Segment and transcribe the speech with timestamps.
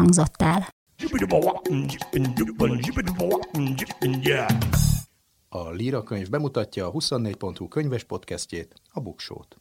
[0.00, 0.68] hangzott el.
[5.48, 9.56] A Líra könyv bemutatja a 24.hu könyves podcastjét, a Buksót.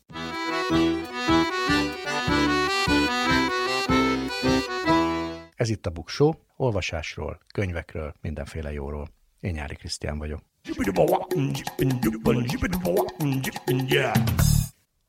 [5.56, 9.10] Ez itt a Buksó, olvasásról, könyvekről, mindenféle jóról.
[9.40, 10.42] Én Nyári Krisztián vagyok.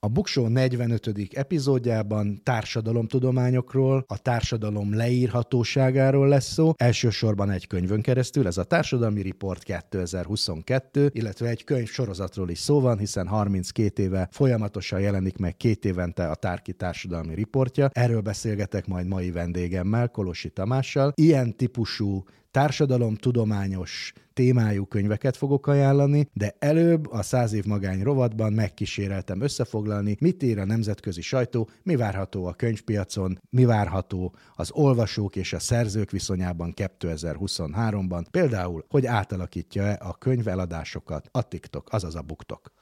[0.03, 1.11] A Buksó 45.
[1.33, 9.63] epizódjában társadalomtudományokról, a társadalom leírhatóságáról lesz szó, elsősorban egy könyvön keresztül, ez a Társadalmi Report
[9.63, 15.85] 2022, illetve egy könyv sorozatról is szó van, hiszen 32 éve folyamatosan jelenik meg két
[15.85, 17.91] évente a Tárki Társadalmi Riportja.
[17.93, 21.13] Erről beszélgetek majd mai vendégemmel, Kolosi Tamással.
[21.15, 29.41] Ilyen típusú társadalomtudományos témájú könyveket fogok ajánlani, de előbb a száz év magány rovatban megkíséreltem
[29.41, 35.53] összefoglalni, mit ír a nemzetközi sajtó, mi várható a könyvpiacon, mi várható az olvasók és
[35.53, 42.73] a szerzők viszonyában 2023-ban, például, hogy átalakítja-e a könyveladásokat a TikTok, azaz a BukTok.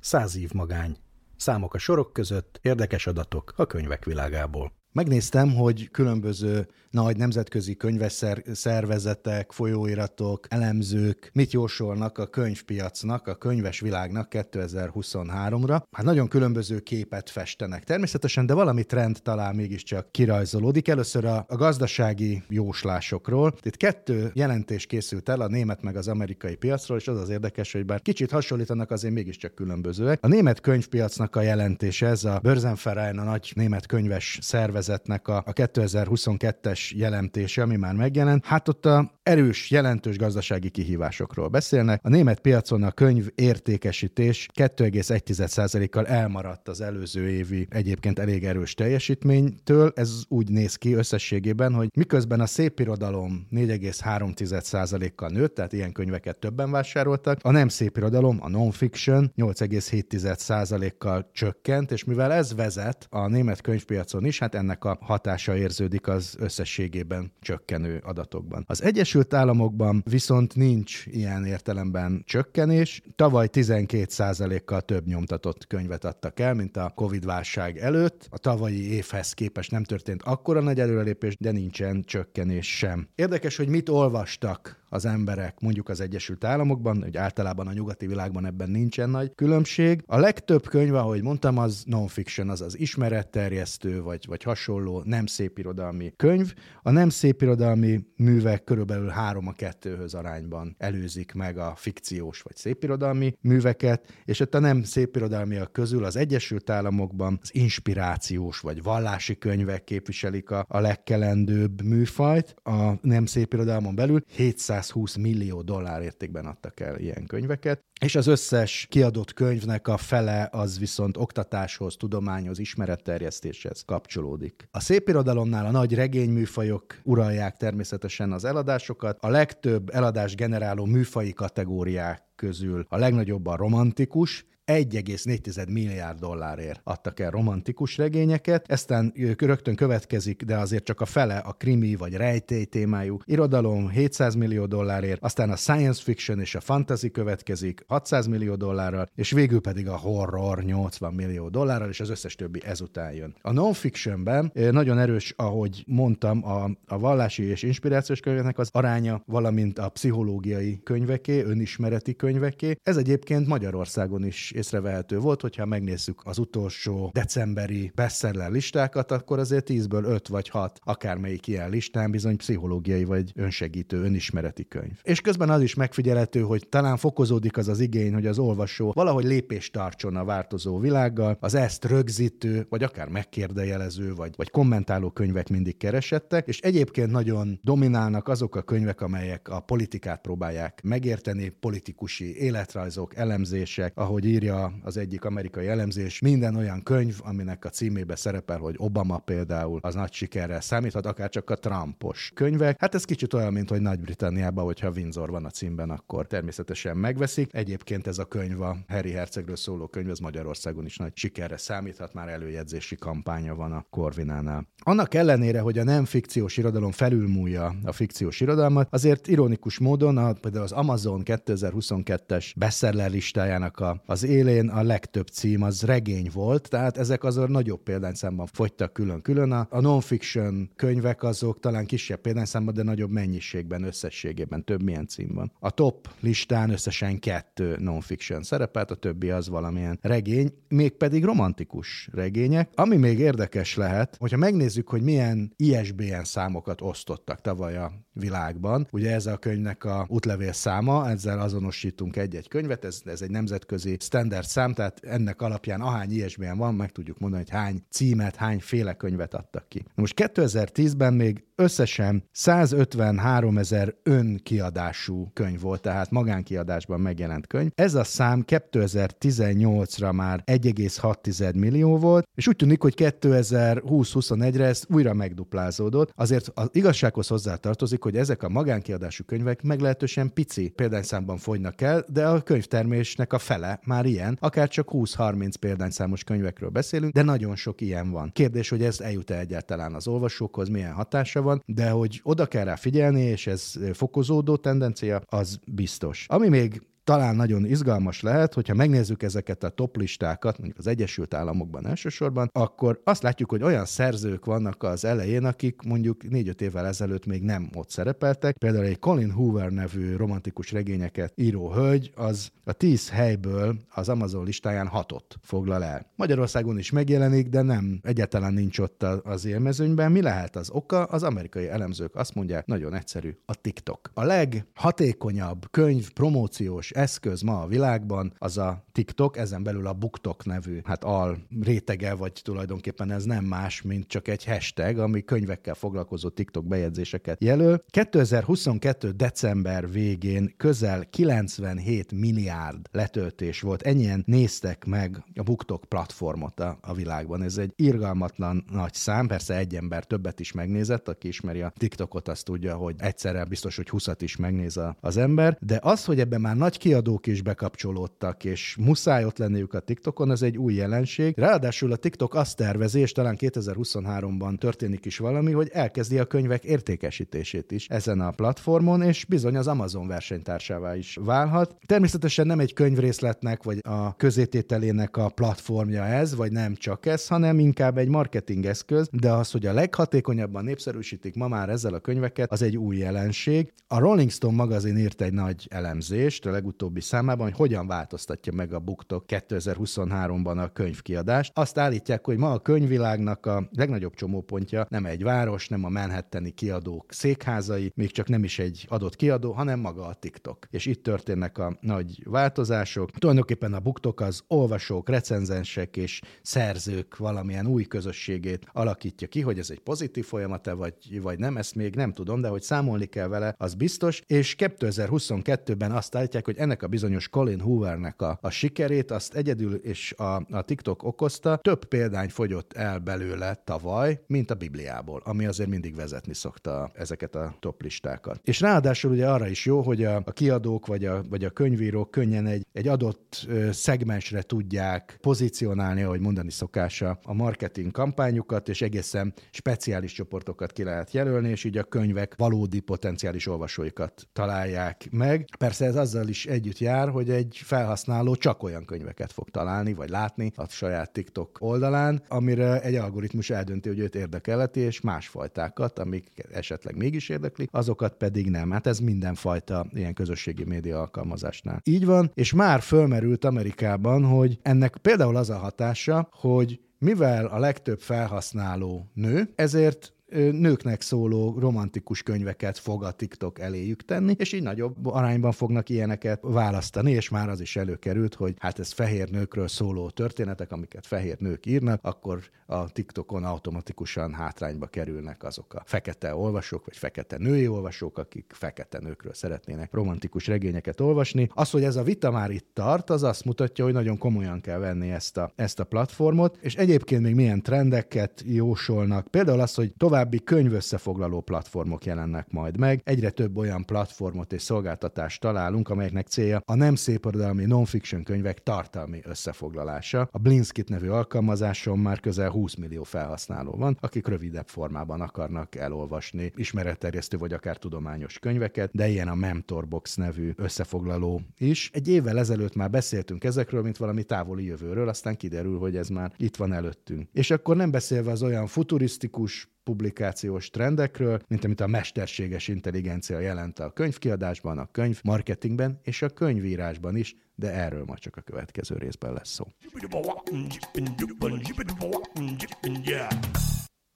[0.00, 0.96] Száz év magány.
[1.36, 4.81] Számok a sorok között, érdekes adatok a könyvek világából.
[4.94, 13.80] Megnéztem, hogy különböző nagy nemzetközi könyves szervezetek, folyóiratok, elemzők mit jósolnak a könyvpiacnak, a könyves
[13.80, 15.82] világnak 2023-ra.
[15.90, 20.88] Hát nagyon különböző képet festenek természetesen, de valami trend talán mégiscsak kirajzolódik.
[20.88, 23.54] Először a, a gazdasági jóslásokról.
[23.62, 27.72] Itt kettő jelentés készült el a német meg az amerikai piacról, és az az érdekes,
[27.72, 30.18] hogy bár kicsit hasonlítanak, azért mégiscsak különbözőek.
[30.22, 34.38] A német könyvpiacnak a jelentése, ez a Börsenverein, a nagy német könyves
[34.82, 41.48] szervezetnek a, a 2022-es jelentése, ami már megjelent, hát ott a erős, jelentős gazdasági kihívásokról
[41.48, 42.00] beszélnek.
[42.04, 49.92] A német piacon a könyv értékesítés 2,1%-kal elmaradt az előző évi egyébként elég erős teljesítménytől.
[49.94, 56.70] Ez úgy néz ki összességében, hogy miközben a szépirodalom 4,3%-kal nőtt, tehát ilyen könyveket többen
[56.70, 64.24] vásároltak, a nem szépirodalom, a non-fiction 8,7%-kal csökkent, és mivel ez vezet a német könyvpiacon
[64.24, 68.64] is, hát ennek a hatása érződik az összes összességében csökkenő adatokban.
[68.66, 73.02] Az Egyesült Államokban viszont nincs ilyen értelemben csökkenés.
[73.16, 78.26] Tavaly 12%-kal több nyomtatott könyvet adtak el, mint a Covid-válság előtt.
[78.30, 83.08] A tavalyi évhez képest nem történt akkora nagy előrelépés, de nincsen csökkenés sem.
[83.14, 88.46] Érdekes, hogy mit olvastak az emberek mondjuk az Egyesült Államokban, hogy általában a nyugati világban
[88.46, 90.02] ebben nincsen nagy különbség.
[90.06, 95.58] A legtöbb könyv, ahogy mondtam, az non-fiction, az az ismeretterjesztő, vagy, vagy hasonló nem szép
[95.58, 96.54] irodalmi könyv.
[96.82, 102.56] A nem szép irodalmi művek körülbelül három a kettőhöz arányban előzik meg a fikciós vagy
[102.56, 109.38] szépirodalmi műveket, és ott a nem szépirodalmiak közül az Egyesült Államokban az inspirációs vagy vallási
[109.38, 116.46] könyvek képviselik a, a legkelendőbb műfajt, a nem szépirodalmon belül 700 120 millió dollár értékben
[116.46, 122.58] adtak el ilyen könyveket, és az összes kiadott könyvnek a fele az viszont oktatáshoz, tudományhoz,
[122.58, 124.68] ismeretterjesztéshez kapcsolódik.
[124.70, 132.22] A szépirodalomnál a nagy regényműfajok uralják természetesen az eladásokat, a legtöbb eladás generáló műfai kategóriák
[132.36, 140.42] közül a legnagyobb a romantikus, 1,4 milliárd dollárért adtak el romantikus regényeket, eztán rögtön következik,
[140.42, 145.50] de azért csak a fele a krimi vagy rejtély témájú irodalom 700 millió dollárért, aztán
[145.50, 150.62] a science fiction és a fantasy következik 600 millió dollárral, és végül pedig a horror
[150.62, 153.34] 80 millió dollárral, és az összes többi ezután jön.
[153.40, 159.78] A non-fictionben nagyon erős, ahogy mondtam, a, a vallási és inspirációs könyveknek az aránya, valamint
[159.78, 162.74] a pszichológiai könyveké, önismereti könyveké.
[162.82, 169.70] Ez egyébként Magyarországon is észrevehető volt, hogyha megnézzük az utolsó decemberi bestseller listákat, akkor azért
[169.70, 175.00] 10-ből 5 vagy 6 akármelyik ilyen listán bizony pszichológiai vagy önsegítő, önismereti könyv.
[175.02, 179.24] És közben az is megfigyelhető, hogy talán fokozódik az az igény, hogy az olvasó valahogy
[179.24, 185.48] lépést tartson a változó világgal, az ezt rögzítő, vagy akár megkérdejelező, vagy, vagy kommentáló könyvek
[185.48, 192.36] mindig keresettek, és egyébként nagyon dominálnak azok a könyvek, amelyek a politikát próbálják megérteni, politikusi
[192.36, 198.16] életrajzok, elemzések, ahogy ír írja az egyik amerikai elemzés, minden olyan könyv, aminek a címébe
[198.16, 202.80] szerepel, hogy Obama például, az nagy sikerrel számíthat, akár csak a Trumpos könyvek.
[202.80, 207.54] Hát ez kicsit olyan, mint hogy Nagy-Britanniában, hogyha Windsor van a címben, akkor természetesen megveszik.
[207.54, 212.14] Egyébként ez a könyv, a Harry Hercegről szóló könyv, ez Magyarországon is nagy sikerre számíthat,
[212.14, 214.66] már előjegyzési kampánya van a Corvinánál.
[214.78, 220.32] Annak ellenére, hogy a nem fikciós irodalom felülmúlja a fikciós irodalmat, azért ironikus módon a,
[220.32, 226.68] például az Amazon 2022-es bestseller listájának a, az élén a legtöbb cím az regény volt,
[226.68, 229.52] tehát ezek azon nagyobb példányszámban fogytak külön-külön.
[229.52, 235.52] A, non-fiction könyvek azok talán kisebb példányszámban, de nagyobb mennyiségben, összességében több milyen cím van.
[235.60, 242.70] A top listán összesen kettő non-fiction szerepelt, a többi az valamilyen regény, mégpedig romantikus regények.
[242.74, 248.86] Ami még érdekes lehet, hogyha megnézzük, hogy milyen ISBN számokat osztottak tavaly a világban.
[248.90, 253.96] Ugye ez a könyvnek a útlevél száma, ezzel azonosítunk egy-egy könyvet, ez, ez egy nemzetközi
[254.00, 258.60] standard szám, tehát ennek alapján ahány ISBN van, meg tudjuk mondani, hogy hány címet, hány
[258.60, 259.78] féle könyvet adtak ki.
[259.84, 267.70] Na most 2010-ben még összesen 153 ezer önkiadású könyv volt, tehát magánkiadásban megjelent könyv.
[267.74, 275.14] Ez a szám 2018-ra már 1,6 millió volt, és úgy tűnik, hogy 2020-21-re ez újra
[275.14, 276.12] megduplázódott.
[276.14, 282.26] Azért az igazsághoz hozzátartozik, hogy ezek a magánkiadású könyvek meglehetősen pici példányszámban fogynak el, de
[282.26, 287.80] a könyvtermésnek a fele már ilyen, akár csak 20-30 példányszámos könyvekről beszélünk, de nagyon sok
[287.80, 288.30] ilyen van.
[288.32, 292.74] Kérdés, hogy ez eljut-e egyáltalán az olvasókhoz, milyen hatása van, de hogy oda kell rá
[292.74, 296.26] figyelni, és ez fokozódó tendencia, az biztos.
[296.28, 301.86] Ami még talán nagyon izgalmas lehet, hogyha megnézzük ezeket a toplistákat, mondjuk az Egyesült Államokban
[301.86, 307.26] elsősorban, akkor azt látjuk, hogy olyan szerzők vannak az elején, akik mondjuk négy-öt évvel ezelőtt
[307.26, 308.56] még nem ott szerepeltek.
[308.58, 314.44] Például egy Colin Hoover nevű romantikus regényeket író hölgy, az a tíz helyből az Amazon
[314.44, 316.06] listáján hatot foglal el.
[316.16, 320.12] Magyarországon is megjelenik, de nem, egyáltalán nincs ott az élmezőnyben.
[320.12, 321.04] Mi lehet az oka?
[321.04, 324.10] Az amerikai elemzők azt mondják, nagyon egyszerű, a TikTok.
[324.14, 330.44] A leghatékonyabb könyv promóciós eszköz ma a világban az a TikTok, ezen belül a BookTok
[330.44, 335.74] nevű, hát al rétege, vagy tulajdonképpen ez nem más, mint csak egy hashtag, ami könyvekkel
[335.74, 337.84] foglalkozó TikTok bejegyzéseket jelöl.
[337.88, 339.10] 2022.
[339.10, 343.82] december végén közel 97 milliárd letöltés volt.
[343.82, 347.42] Ennyien néztek meg a BookTok platformot a, a világban.
[347.42, 352.28] Ez egy irgalmatlan nagy szám, persze egy ember többet is megnézett, aki ismeri a TikTokot,
[352.28, 356.20] azt tudja, hogy egyszerre biztos, hogy 20 is megnéz a, az ember, de az, hogy
[356.20, 360.74] ebben már nagy kiadók is bekapcsolódtak, és muszáj ott lenniük a TikTokon, az egy új
[360.74, 361.34] jelenség.
[361.36, 366.64] Ráadásul a TikTok azt tervezi, és talán 2023-ban történik is valami, hogy elkezdi a könyvek
[366.64, 371.76] értékesítését is ezen a platformon, és bizony az Amazon versenytársává is válhat.
[371.86, 377.58] Természetesen nem egy könyvrészletnek, vagy a közétételének a platformja ez, vagy nem csak ez, hanem
[377.58, 382.52] inkább egy marketing eszköz, de az, hogy a leghatékonyabban népszerűsítik ma már ezzel a könyveket,
[382.52, 383.72] az egy új jelenség.
[383.86, 388.72] A Rolling Stone magazin írt egy nagy elemzést a legutóbbi számában, hogy hogyan változtatja meg
[388.72, 391.52] a BookTok 2023-ban a könyvkiadást.
[391.54, 396.50] Azt állítják, hogy ma a könyvvilágnak a legnagyobb csomópontja nem egy város, nem a Manhattani
[396.50, 400.66] kiadók székházai, még csak nem is egy adott kiadó, hanem maga a TikTok.
[400.70, 403.10] És itt történnek a nagy változások.
[403.10, 409.70] Tulajdonképpen a BookTok az olvasók, recenzensek és szerzők valamilyen új közösségét alakítja ki, hogy ez
[409.70, 413.54] egy pozitív folyamat-e, vagy, vagy nem, ezt még nem tudom, de hogy számolni kell vele,
[413.58, 414.22] az biztos.
[414.26, 419.74] És 2022-ben azt állítják, hogy ennek a bizonyos Colin Hoovernek a, a sikerét, azt egyedül
[419.74, 421.56] és a, a TikTok okozta.
[421.56, 427.34] Több példány fogyott el belőle tavaly, mint a Bibliából, ami azért mindig vezetni szokta ezeket
[427.34, 428.40] a top listákat.
[428.44, 432.10] És ráadásul ugye arra is jó, hogy a, a kiadók vagy a, vagy a könyvírók
[432.10, 439.34] könnyen egy, egy adott szegmensre tudják pozícionálni, ahogy mondani szokása, a marketing kampányukat, és egészen
[439.50, 445.48] speciális csoportokat ki lehet jelölni, és így a könyvek valódi potenciális olvasóikat találják meg.
[445.58, 450.08] Persze ez azzal is együtt jár, hogy egy felhasználó csak olyan könyveket fog találni, vagy
[450.08, 456.26] látni a saját TikTok oldalán, amire egy algoritmus eldönti, hogy őt érdekeleti, és másfajtákat, amik
[456.52, 458.70] esetleg mégis érdeklik, azokat pedig nem.
[458.70, 461.80] Hát ez mindenfajta ilyen közösségi média alkalmazásnál.
[461.84, 467.58] Így van, és már fölmerült Amerikában, hogy ennek például az a hatása, hogy mivel a
[467.58, 474.62] legtöbb felhasználó nő, ezért nőknek szóló romantikus könyveket fog a TikTok eléjük tenni, és így
[474.62, 479.68] nagyobb arányban fognak ilyeneket választani, és már az is előkerült, hogy hát ez fehér nőkről
[479.68, 486.34] szóló történetek, amiket fehér nők írnak, akkor a TikTokon automatikusan hátrányba kerülnek azok a fekete
[486.34, 491.50] olvasók, vagy fekete női olvasók, akik fekete nőkről szeretnének romantikus regényeket olvasni.
[491.54, 494.78] Az, hogy ez a vita már itt tart, az azt mutatja, hogy nagyon komolyan kell
[494.78, 499.26] venni ezt a, ezt a platformot, és egyébként még milyen trendeket jósolnak.
[499.26, 503.00] Például az, hogy további könyvösszefoglaló platformok jelennek majd meg.
[503.04, 509.20] Egyre több olyan platformot és szolgáltatást találunk, amelyeknek célja a nem szépirodalmi non-fiction könyvek tartalmi
[509.24, 510.28] összefoglalása.
[510.30, 516.52] A Blinskit nevű alkalmazáson már közel 20 millió felhasználó van, akik rövidebb formában akarnak elolvasni
[516.54, 521.90] ismeretterjesztő vagy akár tudományos könyveket, de ilyen a Memtorbox nevű összefoglaló is.
[521.92, 526.32] Egy évvel ezelőtt már beszéltünk ezekről, mint valami távoli jövőről, aztán kiderül, hogy ez már
[526.36, 527.28] itt van előttünk.
[527.32, 533.78] És akkor nem beszélve az olyan futurisztikus publikációs trendekről, mint amit a mesterséges intelligencia jelent
[533.78, 538.96] a könyvkiadásban, a könyv marketingben és a könyvírásban is, de erről majd csak a következő
[538.96, 539.64] részben lesz szó.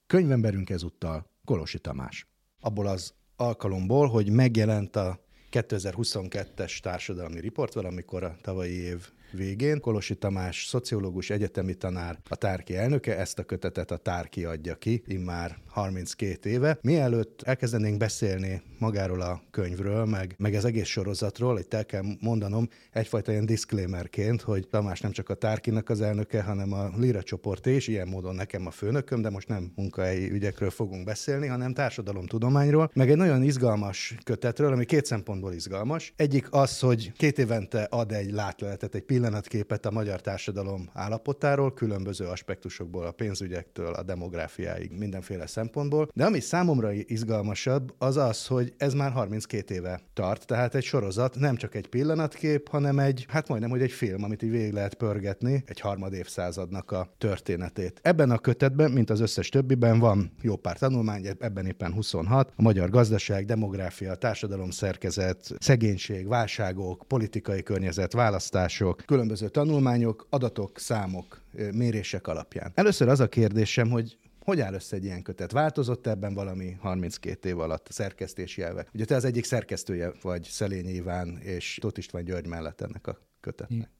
[0.07, 2.27] Könyvemberünk ezúttal Kolosi Tamás.
[2.61, 9.81] Abból az alkalomból, hogy megjelent a 2022-es társadalmi riport, valamikor a tavalyi év végén.
[9.81, 15.03] Kolosi Tamás, szociológus, egyetemi tanár, a Tárki elnöke, ezt a kötetet a Tárki adja ki,
[15.07, 16.79] immár 32 éve.
[16.83, 22.69] Mielőtt elkezdenénk beszélni magáról a könyvről, meg, meg az egész sorozatról, itt el kell mondanom
[22.93, 27.67] egyfajta ilyen disclaimerként, hogy Tamás nem csak a Tárkinak az elnöke, hanem a Lira csoport
[27.67, 32.91] és ilyen módon nekem a főnököm, de most nem munkahelyi ügyekről fogunk beszélni, hanem társadalomtudományról,
[32.95, 36.13] meg egy nagyon izgalmas kötetről, ami két szempontból izgalmas.
[36.17, 42.27] Egyik az, hogy két évente ad egy látleletet, egy pillanatképet a magyar társadalom állapotáról, különböző
[42.27, 46.09] aspektusokból, a pénzügyektől, a demográfiáig, mindenféle szempontból.
[46.15, 51.39] De ami számomra izgalmasabb, az az, hogy ez már 32 éve tart, tehát egy sorozat,
[51.39, 54.95] nem csak egy pillanatkép, hanem egy, hát majdnem, hogy egy film, amit így végig lehet
[54.95, 58.01] pörgetni, egy harmad évszázadnak a történetét.
[58.03, 62.63] Ebben a kötetben, mint az összes többiben van jó pár tanulmány, ebben éppen 26, a
[62.63, 71.41] magyar gazdaság, demográfia, társadalom szerkezet, szegénység, válságok, politikai környezet, választások, különböző tanulmányok, adatok, számok,
[71.73, 72.73] mérések alapján.
[72.75, 75.53] Először az a kérdésem, hogy hogy áll össze egy ilyen kötet?
[75.53, 78.87] Változott ebben valami 32 év alatt a szerkesztési elve?
[78.95, 83.19] Ugye te az egyik szerkesztője vagy Szelényi Iván és Tóth István György mellett ennek a
[83.41, 83.91] kötetnek.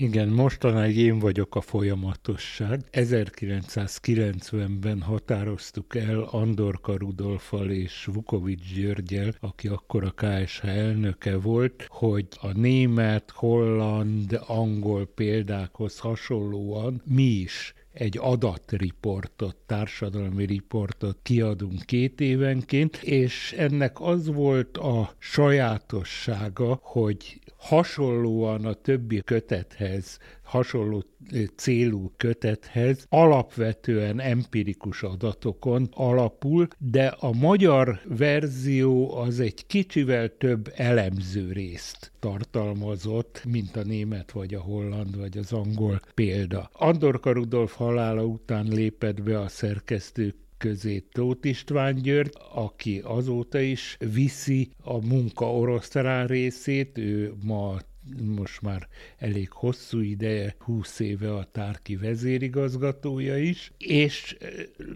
[0.00, 2.80] Igen, mostanáig én vagyok a folyamatosság.
[2.92, 12.26] 1990-ben határoztuk el Andorka Rudolfal és Vukovics Györgyel, aki akkor a KSH elnöke volt, hogy
[12.40, 22.96] a német, holland, angol példákhoz hasonlóan mi is egy adatriportot, társadalmi riportot kiadunk két évenként,
[22.96, 31.04] és ennek az volt a sajátossága, hogy hasonlóan a többi kötethez, hasonló
[31.56, 41.52] célú kötethez alapvetően empirikus adatokon alapul, de a magyar verzió az egy kicsivel több elemző
[41.52, 46.70] részt tartalmazott, mint a német, vagy a holland, vagy az angol példa.
[46.72, 53.96] Andorka Rudolf halála után lépett be a szerkesztők közé Tóth István György, aki azóta is
[54.12, 57.78] viszi a munka orosztrán részét, ő ma
[58.36, 58.88] most már
[59.18, 64.36] elég hosszú ideje, 20 éve a tárki vezérigazgatója is, és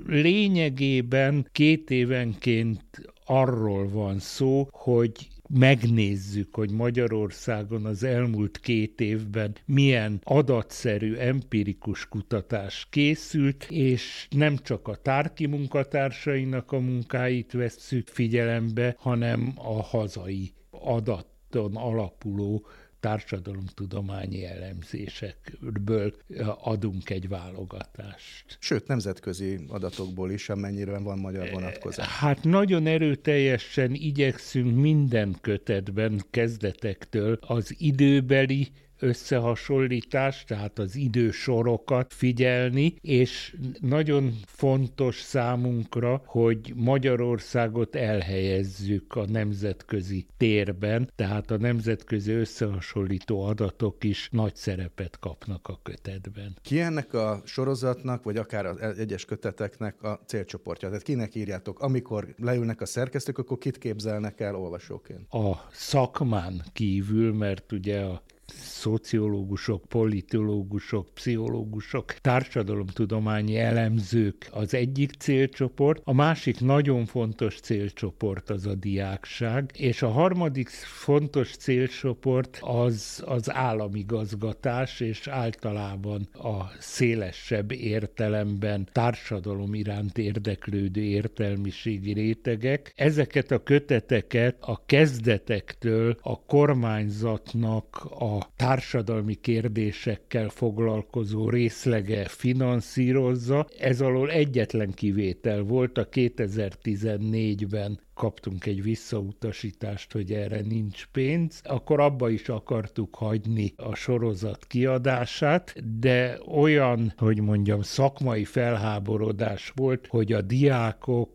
[0.07, 2.85] lényegében két évenként
[3.25, 12.87] arról van szó, hogy megnézzük, hogy Magyarországon az elmúlt két évben milyen adatszerű, empirikus kutatás
[12.91, 21.77] készült, és nem csak a tárki munkatársainak a munkáit vesszük figyelembe, hanem a hazai adaton
[21.77, 22.67] alapuló
[23.03, 26.15] társadalomtudományi elemzésekből
[26.63, 28.57] adunk egy válogatást.
[28.61, 32.07] Sőt, nemzetközi adatokból is, amennyire van magyar vonatkozás.
[32.07, 38.69] Hát nagyon erőteljesen igyekszünk minden kötetben kezdetektől az időbeli
[39.03, 51.11] összehasonlítás, tehát az idősorokat figyelni, és nagyon fontos számunkra, hogy Magyarországot elhelyezzük a nemzetközi térben,
[51.15, 56.57] tehát a nemzetközi összehasonlító adatok is nagy szerepet kapnak a kötetben.
[56.63, 60.89] Ki ennek a sorozatnak, vagy akár az egyes köteteknek a célcsoportja?
[60.89, 61.81] Tehát kinek írjátok?
[61.81, 65.33] Amikor leülnek a szerkesztők, akkor kit képzelnek el olvasóként?
[65.33, 68.23] A szakmán kívül, mert ugye a
[68.61, 78.75] szociológusok, politológusok, pszichológusok, társadalomtudományi elemzők az egyik célcsoport, a másik nagyon fontos célcsoport az a
[78.75, 89.75] diákság, és a harmadik fontos célcsoport az az államigazgatás, és általában a szélesebb értelemben társadalom
[89.75, 92.93] iránt érdeklődő értelmiségi rétegek.
[92.97, 103.67] Ezeket a köteteket a kezdetektől a kormányzatnak a társadalmi kérdésekkel foglalkozó részlege finanszírozza.
[103.79, 112.01] Ez alól egyetlen kivétel volt a 2014-ben kaptunk egy visszautasítást, hogy erre nincs pénz, akkor
[112.01, 120.33] abba is akartuk hagyni a sorozat kiadását, de olyan, hogy mondjam, szakmai felháborodás volt, hogy
[120.33, 121.33] a diákok,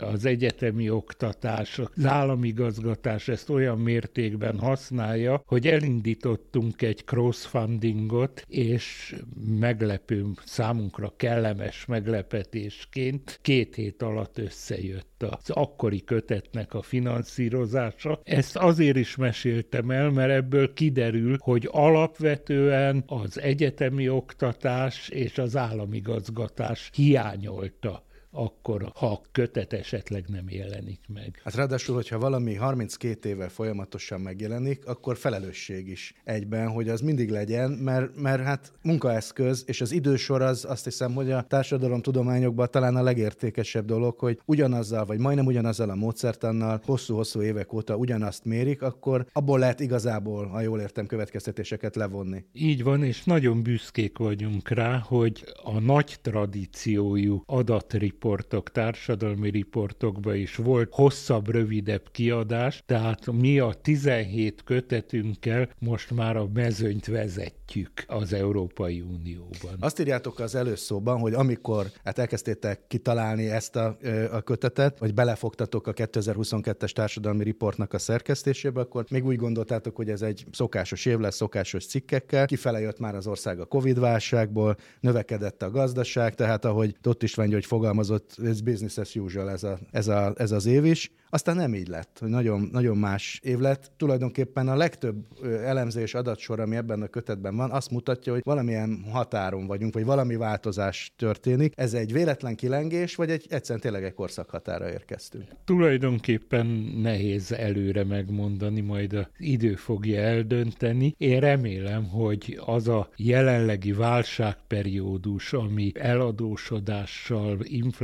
[0.00, 9.14] az egyetemi oktatás, az államigazgatás ezt olyan mértékben használja, hogy elindítottunk egy crossfundingot, és
[9.58, 18.20] meglepő, számunkra kellemes meglepetésként két hét alatt összejött az akkori kötetnek a finanszírozása.
[18.24, 25.56] Ezt azért is meséltem el, mert ebből kiderül, hogy alapvetően az egyetemi oktatás és az
[25.56, 28.05] államigazgatás hiányolta
[28.36, 31.40] akkor, ha a kötet esetleg nem jelenik meg.
[31.44, 37.30] Hát ráadásul, hogyha valami 32 éve folyamatosan megjelenik, akkor felelősség is egyben, hogy az mindig
[37.30, 42.96] legyen, mert, mert hát munkaeszköz, és az idősor az azt hiszem, hogy a társadalomtudományokban talán
[42.96, 48.82] a legértékesebb dolog, hogy ugyanazzal, vagy majdnem ugyanazzal a módszertannal hosszú-hosszú évek óta ugyanazt mérik,
[48.82, 52.44] akkor abból lehet igazából, ha jól értem, következtetéseket levonni.
[52.52, 60.36] Így van, és nagyon büszkék vagyunk rá, hogy a nagy tradíciójú adatriport riportok, társadalmi riportokban
[60.36, 67.90] is volt hosszabb, rövidebb kiadás, tehát mi a 17 kötetünkkel most már a mezőnyt vezetjük
[68.06, 69.76] az Európai Unióban.
[69.80, 73.96] Azt írjátok az előszóban, hogy amikor hát elkezdtétek kitalálni ezt a,
[74.32, 80.10] a kötetet, vagy belefogtatok a 2022-es társadalmi riportnak a szerkesztésébe, akkor még úgy gondoltátok, hogy
[80.10, 82.46] ez egy szokásos év lesz, szokásos cikkekkel.
[82.46, 87.66] Kifele jött már az ország a Covid-válságból, növekedett a gazdaság, tehát ahogy Tott István hogy
[88.06, 91.10] fogalmazott, ott ez business as usual ez, a, ez, a, ez az év is.
[91.30, 93.90] Aztán nem így lett, hogy nagyon, nagyon más év lett.
[93.96, 99.66] Tulajdonképpen a legtöbb elemzés adatsor, ami ebben a kötetben van, azt mutatja, hogy valamilyen határon
[99.66, 101.72] vagyunk, vagy valami változás történik.
[101.76, 105.44] Ez egy véletlen kilengés, vagy egy egyszerűen tényleg egy korszakhatára érkeztünk?
[105.64, 106.66] Tulajdonképpen
[107.02, 111.14] nehéz előre megmondani, majd az idő fogja eldönteni.
[111.18, 117.95] Én remélem, hogy az a jelenlegi válságperiódus, ami eladósodással, inflációval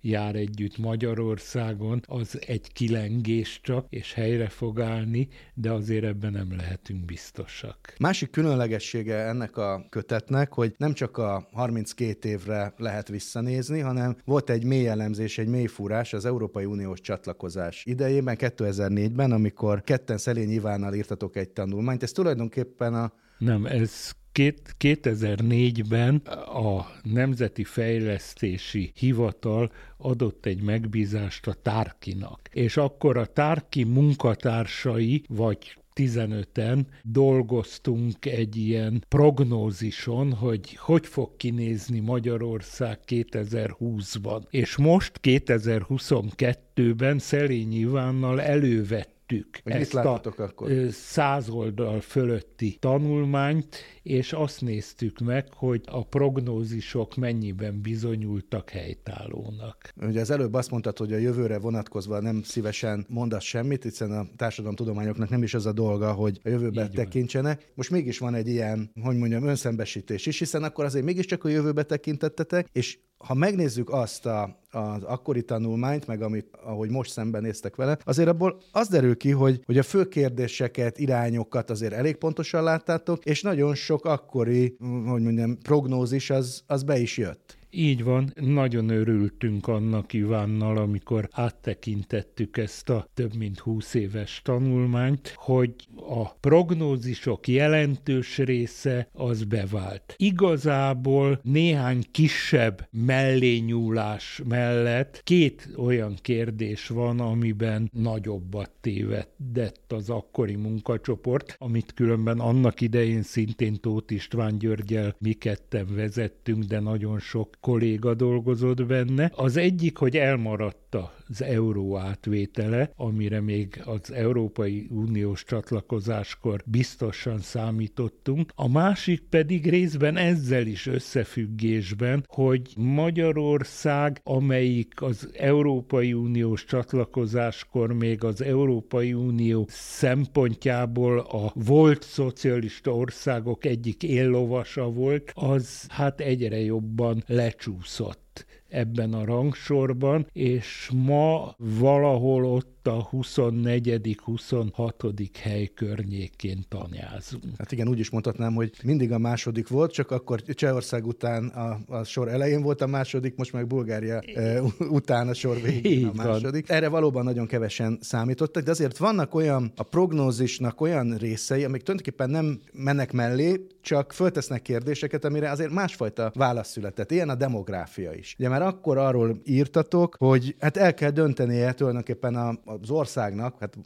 [0.00, 6.56] jár együtt Magyarországon, az egy kilengés csak, és helyre fog állni, de azért ebben nem
[6.56, 7.94] lehetünk biztosak.
[7.98, 14.50] Másik különlegessége ennek a kötetnek, hogy nem csak a 32 évre lehet visszanézni, hanem volt
[14.50, 20.50] egy mély elemzés, egy mély fúrás az Európai Uniós csatlakozás idejében, 2004-ben, amikor ketten Szelény
[20.50, 22.02] Ivánnal írtatok egy tanulmányt.
[22.02, 32.40] Ez tulajdonképpen a nem, ez 2004-ben a Nemzeti Fejlesztési Hivatal adott egy megbízást a Tárkinak.
[32.52, 42.00] És akkor a Tárki munkatársai, vagy 15-en dolgoztunk egy ilyen prognózison, hogy hogy fog kinézni
[42.00, 44.42] Magyarország 2020-ban.
[44.50, 50.70] És most 2022-ben Szelényi Ivánnal elővett vettük Hogy ezt a akkor?
[50.90, 59.92] száz oldal fölötti tanulmányt, és azt néztük meg, hogy a prognózisok mennyiben bizonyultak helytállónak.
[60.00, 64.26] Ugye az előbb azt mondtad, hogy a jövőre vonatkozva nem szívesen mondasz semmit, hiszen a
[64.36, 67.58] társadalomtudományoknak nem is az a dolga, hogy a jövőbe Így tekintsenek.
[67.60, 67.70] Van.
[67.74, 71.82] Most mégis van egy ilyen, hogy mondjam, önszembesítés is, hiszen akkor azért mégiscsak a jövőbe
[71.82, 77.98] tekintettetek, és ha megnézzük azt a, az akkori tanulmányt, meg amit, ahogy most szembenéztek vele,
[78.04, 83.24] azért abból az derül ki, hogy, hogy a fő kérdéseket, irányokat azért elég pontosan láttátok,
[83.24, 87.55] és nagyon sok akkori, hogy mondjam, prognózis az, az be is jött.
[87.78, 95.32] Így van, nagyon örültünk annak Ivánnal, amikor áttekintettük ezt a több mint 20 éves tanulmányt,
[95.36, 100.14] hogy a prognózisok jelentős része az bevált.
[100.16, 111.56] Igazából néhány kisebb mellényúlás mellett két olyan kérdés van, amiben nagyobbat tévedett az akkori munkacsoport,
[111.58, 118.14] amit különben annak idején szintén Tóth István Györgyel mi ketten vezettünk, de nagyon sok kolléga
[118.14, 119.30] dolgozott benne.
[119.34, 120.96] Az egyik, hogy elmaradt
[121.28, 128.52] az euró átvétele, amire még az Európai Uniós csatlakozáskor biztosan számítottunk.
[128.54, 138.24] A másik pedig részben ezzel is összefüggésben, hogy Magyarország, amelyik az Európai Uniós csatlakozáskor még
[138.24, 147.22] az Európai Unió szempontjából a volt szocialista országok egyik éllovasa volt, az hát egyre jobban
[147.56, 155.28] lecsúszott ebben a rangsorban, és ma valahol ott a 24.-26.
[155.40, 157.44] hely környékén tanyázunk.
[157.58, 161.78] Hát igen, úgy is mondhatnám, hogy mindig a második volt, csak akkor Csehország után a,
[161.88, 166.12] a sor elején volt a második, most meg Bulgária e, után a sor végén a
[166.14, 166.68] második.
[166.68, 172.30] Erre valóban nagyon kevesen számítottak, de azért vannak olyan a prognózisnak olyan részei, amik tulajdonképpen
[172.30, 177.10] nem mennek mellé, csak föltesznek kérdéseket, amire azért másfajta válasz született.
[177.10, 178.34] Ilyen a demográfia is.
[178.38, 183.76] Ugye már akkor arról írtatok, hogy hát el kell döntenie tulajdonképpen a, az országnak, hát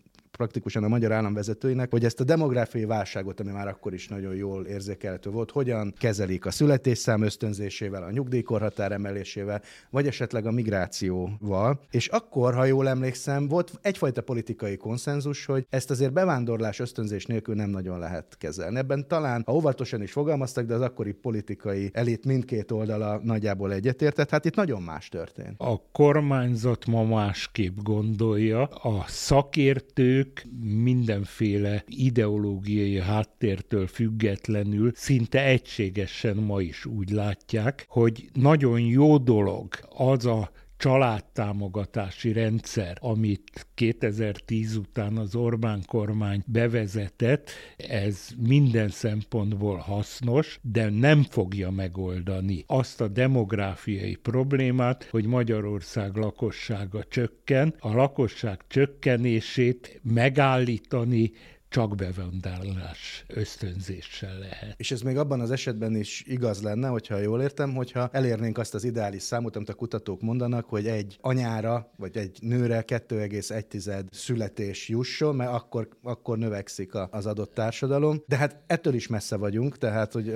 [0.40, 4.66] praktikusan a magyar államvezetőinek, hogy ezt a demográfiai válságot, ami már akkor is nagyon jól
[4.66, 11.80] érzékelhető volt, hogyan kezelik a születésszám ösztönzésével, a nyugdíjkorhatár emelésével, vagy esetleg a migrációval.
[11.90, 17.54] És akkor, ha jól emlékszem, volt egyfajta politikai konszenzus, hogy ezt azért bevándorlás ösztönzés nélkül
[17.54, 18.78] nem nagyon lehet kezelni.
[18.78, 24.30] Ebben talán, ha óvatosan is fogalmaztak, de az akkori politikai elit mindkét oldala nagyjából egyetértett.
[24.30, 25.54] Hát itt nagyon más történt.
[25.58, 30.40] A kormányzat ma másképp gondolja, a szakértők ők
[30.82, 40.26] mindenféle ideológiai háttértől függetlenül szinte egységesen ma is úgy látják, hogy nagyon jó dolog az
[40.26, 50.90] a családtámogatási rendszer, amit 2010 után az Orbán kormány bevezetett, ez minden szempontból hasznos, de
[50.90, 57.74] nem fogja megoldani azt a demográfiai problémát, hogy Magyarország lakossága csökken.
[57.78, 61.32] A lakosság csökkenését megállítani
[61.70, 64.74] csak bevándorlás ösztönzéssel lehet.
[64.76, 68.74] És ez még abban az esetben is igaz lenne, hogyha jól értem, hogyha elérnénk azt
[68.74, 74.88] az ideális számot, amit a kutatók mondanak, hogy egy anyára vagy egy nőre 2,1 születés
[74.88, 78.22] jusson, mert akkor, akkor növekszik az adott társadalom.
[78.26, 80.34] De hát ettől is messze vagyunk, tehát hogy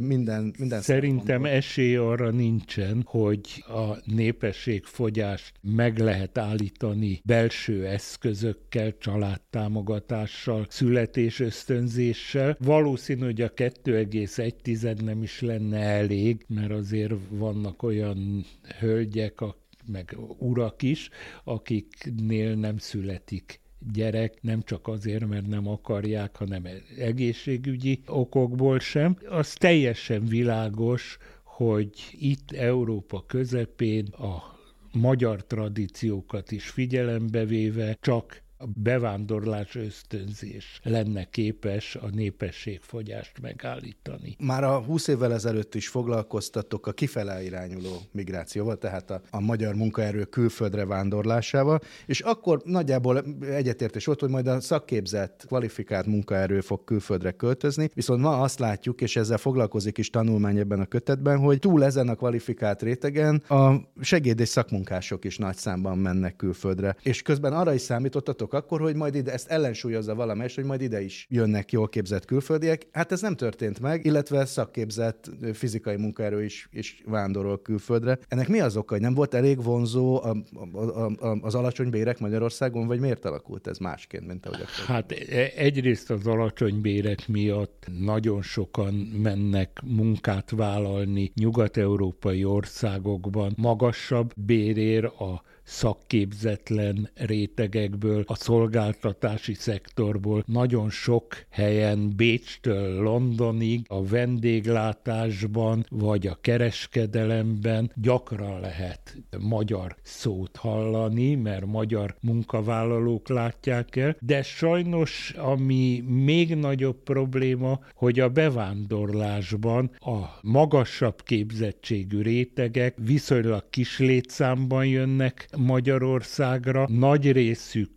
[0.00, 10.59] minden, minden Szerintem esély arra nincsen, hogy a népességfogyást meg lehet állítani belső eszközökkel, családtámogatással,
[10.68, 12.56] születés ösztönzéssel.
[12.60, 18.44] Valószínű, hogy a 2,1 nem is lenne elég, mert azért vannak olyan
[18.78, 19.40] hölgyek,
[19.86, 21.08] meg urak is,
[21.44, 23.60] akiknél nem születik
[23.92, 26.66] gyerek, nem csak azért, mert nem akarják, hanem
[26.98, 29.16] egészségügyi okokból sem.
[29.28, 34.58] Az teljesen világos, hogy itt Európa közepén a
[34.92, 44.36] magyar tradíciókat is figyelembe véve csak a bevándorlás ösztönzés lenne képes a népességfogyást megállítani.
[44.38, 49.74] Már a 20 évvel ezelőtt is foglalkoztattok a kifele irányuló migrációval, tehát a, a magyar
[49.74, 56.84] munkaerő külföldre vándorlásával, és akkor nagyjából egyetértés volt, hogy majd a szakképzett, kvalifikált munkaerő fog
[56.84, 61.58] külföldre költözni, viszont ma azt látjuk, és ezzel foglalkozik is tanulmány ebben a kötetben, hogy
[61.58, 66.96] túl ezen a kvalifikált rétegen a segéd és szakmunkások is nagy számban mennek külföldre.
[67.02, 70.80] És közben arra is számítottatok, gondoltok akkor, hogy majd ide, ezt ellensúlyozza valamelyes, hogy majd
[70.80, 72.86] ide is jönnek jól képzett külföldiek.
[72.92, 78.18] Hát ez nem történt meg, illetve szakképzett fizikai munkaerő is, is vándorol külföldre.
[78.28, 80.36] Ennek mi az oka, hogy nem volt elég vonzó a,
[80.72, 84.94] a, a, az alacsony bérek Magyarországon, vagy miért alakult ez másként, mint ahogy akkor?
[84.94, 93.52] Hát e, egyrészt az alacsony bérek miatt nagyon sokan mennek munkát vállalni nyugat-európai országokban.
[93.56, 105.86] Magasabb bérér a szakképzetlen rétegekből, a szolgáltatási szektorból, nagyon sok helyen Bécstől Londonig, a vendéglátásban
[105.90, 115.34] vagy a kereskedelemben gyakran lehet magyar szót hallani, mert magyar munkavállalók látják el, de sajnos
[115.36, 125.48] ami még nagyobb probléma, hogy a bevándorlásban a magasabb képzettségű rétegek viszonylag kis létszámban jönnek
[125.60, 126.86] Magyarországra.
[126.88, 127.90] Nagy részük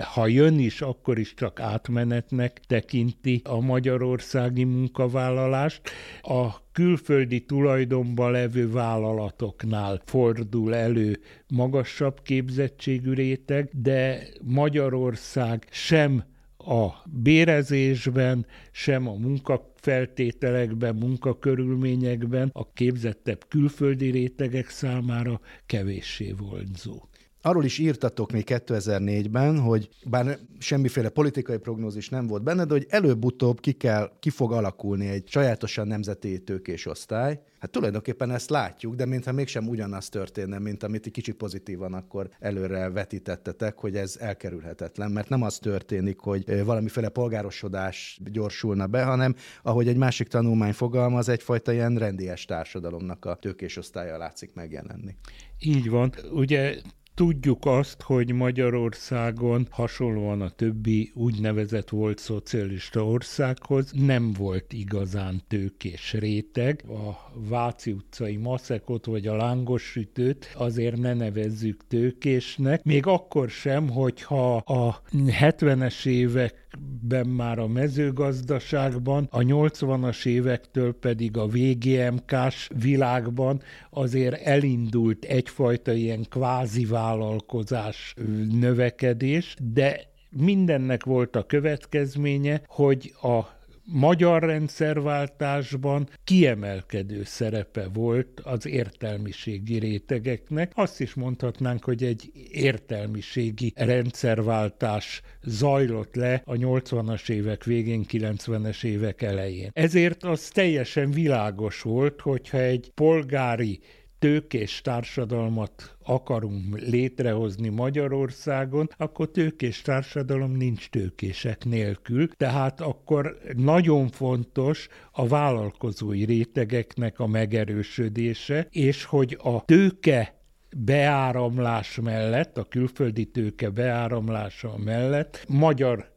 [0.00, 5.80] ha jön is, akkor is csak átmenetnek tekinti a magyarországi munkavállalást.
[6.22, 16.24] A külföldi tulajdonban levő vállalatoknál fordul elő magasabb képzettségű réteg, de Magyarország sem
[16.66, 27.02] a bérezésben, sem a munkafeltételekben, munkakörülményekben a képzettebb külföldi rétegek számára kevéssé vonzó.
[27.46, 32.86] Arról is írtatok még 2004-ben, hogy bár semmiféle politikai prognózis nem volt benne, de hogy
[32.88, 37.40] előbb-utóbb ki, kell, ki fog alakulni egy sajátosan nemzeti tőkés osztály.
[37.58, 42.28] Hát tulajdonképpen ezt látjuk, de mintha mégsem ugyanaz történne, mint amit egy kicsit pozitívan akkor
[42.38, 49.34] előre vetítettetek, hogy ez elkerülhetetlen, mert nem az történik, hogy valamiféle polgárosodás gyorsulna be, hanem
[49.62, 55.16] ahogy egy másik tanulmány fogalmaz, egyfajta ilyen rendies társadalomnak a tőkés osztálya látszik megjelenni.
[55.58, 56.12] Így van.
[56.32, 56.76] Ugye
[57.16, 66.12] Tudjuk azt, hogy Magyarországon hasonlóan a többi úgynevezett volt szocialista országhoz nem volt igazán tőkés
[66.12, 66.84] réteg.
[66.88, 73.88] A Váci utcai maszekot vagy a lángos sütőt azért ne nevezzük tőkésnek, még akkor sem,
[73.88, 76.65] hogyha a 70-es évek
[77.00, 86.26] ben már a mezőgazdaságban, a 80-as évektől pedig a VGMK-s világban azért elindult egyfajta ilyen
[86.28, 88.14] kvázi vállalkozás
[88.60, 93.55] növekedés, de mindennek volt a következménye, hogy a
[93.86, 100.72] magyar rendszerváltásban kiemelkedő szerepe volt az értelmiségi rétegeknek.
[100.74, 109.22] Azt is mondhatnánk, hogy egy értelmiségi rendszerváltás zajlott le a 80-as évek végén, 90-es évek
[109.22, 109.70] elején.
[109.72, 113.80] Ezért az teljesen világos volt, hogyha egy polgári
[114.26, 124.88] tőkés társadalmat akarunk létrehozni Magyarországon, akkor tőkés társadalom nincs tőkések nélkül, tehát akkor nagyon fontos
[125.12, 130.34] a vállalkozói rétegeknek a megerősödése, és hogy a tőke
[130.76, 136.15] beáramlás mellett, a külföldi tőke beáramlása mellett magyar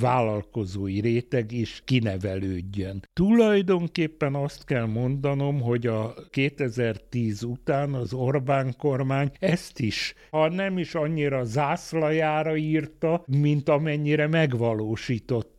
[0.00, 3.02] vállalkozói réteg is kinevelődjön.
[3.12, 10.78] Tulajdonképpen azt kell mondanom, hogy a 2010 után az Orbán kormány ezt is, ha nem
[10.78, 14.26] is annyira zászlajára írta, mint amennyire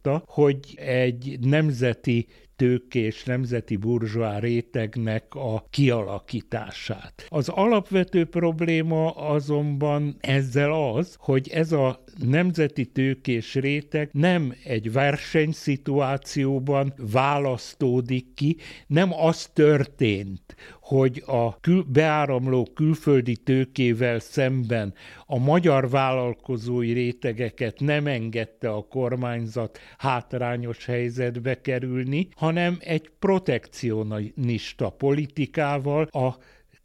[0.07, 7.25] megvalósította, hogy egy nemzeti tőkés nemzeti burzsóá rétegnek a kialakítását.
[7.29, 16.93] Az alapvető probléma azonban ezzel az, hogy ez a nemzeti tőkés réteg nem egy versenyszituációban
[17.11, 20.55] választódik ki, nem az történt,
[20.88, 24.93] hogy a kül- beáramló külföldi tőkével szemben
[25.26, 36.04] a magyar vállalkozói rétegeket nem engedte a kormányzat hátrányos helyzetbe kerülni, hanem egy protekcionista politikával
[36.04, 36.38] a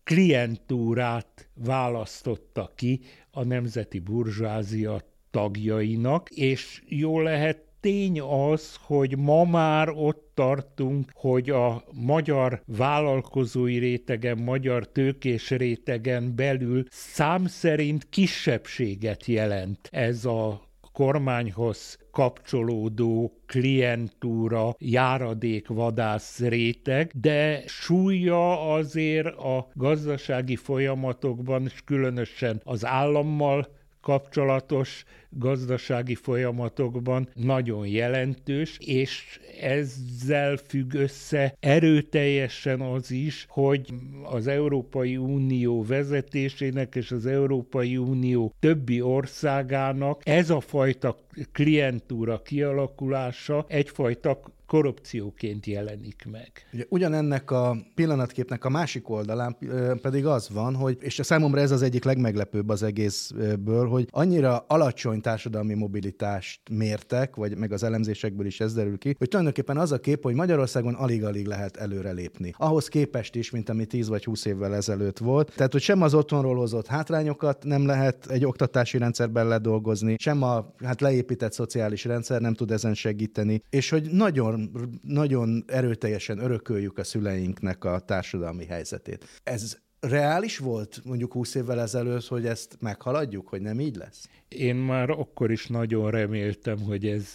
[0.04, 9.88] klientúrát választotta ki a nemzeti burzsázia tagjainak, és jól lehet tény az, hogy ma már
[9.88, 19.88] ott tartunk, hogy a magyar vállalkozói rétegen, magyar tőkés rétegen belül szám szerint kisebbséget jelent
[19.90, 32.60] ez a kormányhoz kapcsolódó klientúra, járadékvadász réteg, de súlya azért a gazdasági folyamatokban, és különösen
[32.64, 33.68] az állammal
[34.02, 45.16] kapcsolatos gazdasági folyamatokban nagyon jelentős, és ezzel függ össze erőteljesen az is, hogy az Európai
[45.16, 51.16] Unió vezetésének és az Európai Unió többi országának ez a fajta
[51.52, 54.40] klientúra kialakulása egyfajta
[54.72, 56.50] korrupcióként jelenik meg.
[56.72, 59.56] Ugye, ugyanennek a pillanatképnek a másik oldalán
[60.02, 64.64] pedig az van, hogy, és a számomra ez az egyik legmeglepőbb az egészből, hogy annyira
[64.68, 69.92] alacsony társadalmi mobilitást mértek, vagy meg az elemzésekből is ez derül ki, hogy tulajdonképpen az
[69.92, 72.54] a kép, hogy Magyarországon alig-alig lehet előrelépni.
[72.56, 75.52] Ahhoz képest is, mint ami 10 vagy 20 évvel ezelőtt volt.
[75.56, 80.74] Tehát, hogy sem az otthonról hozott hátrányokat nem lehet egy oktatási rendszerben ledolgozni, sem a
[80.84, 84.70] hát leépített szociális rendszer nem tud ezen segíteni, és hogy nagyon
[85.02, 89.40] nagyon erőteljesen örököljük a szüleinknek a társadalmi helyzetét.
[89.42, 94.28] Ez reális volt mondjuk 20 évvel ezelőtt, hogy ezt meghaladjuk, hogy nem így lesz?
[94.58, 97.26] Én már akkor is nagyon reméltem, hogy ez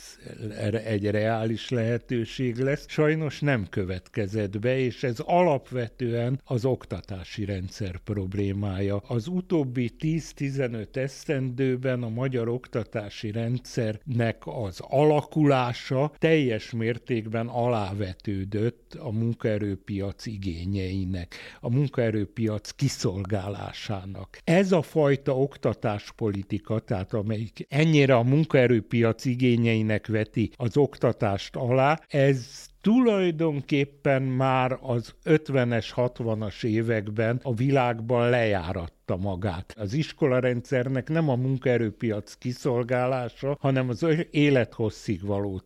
[0.86, 2.86] egy reális lehetőség lesz.
[2.88, 8.98] Sajnos nem következett be, és ez alapvetően az oktatási rendszer problémája.
[8.98, 20.26] Az utóbbi 10-15 esztendőben a magyar oktatási rendszernek az alakulása teljes mértékben alávetődött a munkaerőpiac
[20.26, 21.36] igényeinek.
[21.60, 24.38] A munkaerőpiac kiszolgálásának.
[24.44, 32.67] Ez a fajta oktatáspolitika, tehát amelyik ennyire a munkaerőpiac igényeinek veti az oktatást alá, ez
[32.82, 39.74] tulajdonképpen már az 50-es, 60-as években a világban lejáratta magát.
[39.78, 45.62] Az iskolarendszernek nem a munkaerőpiac kiszolgálása, hanem az élethosszig való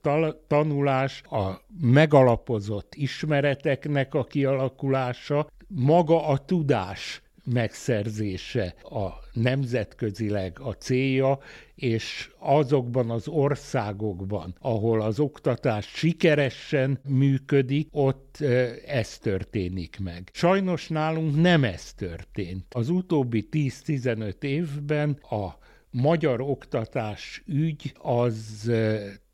[0.47, 11.39] tanulás, a megalapozott ismereteknek a kialakulása, maga a tudás megszerzése a nemzetközileg a célja,
[11.75, 18.38] és azokban az országokban, ahol az oktatás sikeresen működik, ott
[18.86, 20.30] ez történik meg.
[20.34, 22.65] Sajnos nálunk nem ez történt.
[22.69, 25.60] Az utóbbi 10-15 évben a
[25.91, 28.71] magyar oktatás ügy az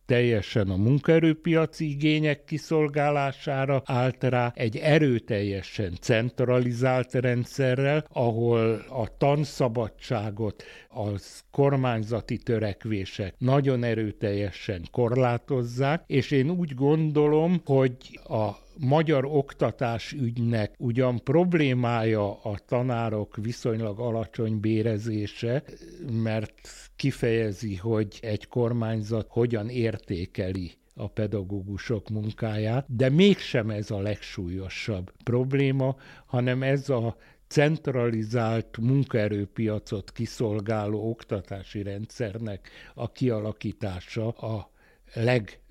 [0.08, 11.44] teljesen a munkaerőpiaci igények kiszolgálására állt rá egy erőteljesen centralizált rendszerrel, ahol a tanszabadságot az
[11.52, 21.24] kormányzati törekvések nagyon erőteljesen korlátozzák, és én úgy gondolom, hogy a magyar oktatás ügynek ugyan
[21.24, 25.64] problémája a tanárok viszonylag alacsony bérezése,
[26.12, 35.12] mert kifejezi, hogy egy kormányzat hogyan értékeli a pedagógusok munkáját, de mégsem ez a legsúlyosabb
[35.24, 37.16] probléma, hanem ez a
[37.48, 44.72] centralizált munkaerőpiacot kiszolgáló oktatási rendszernek a kialakítása a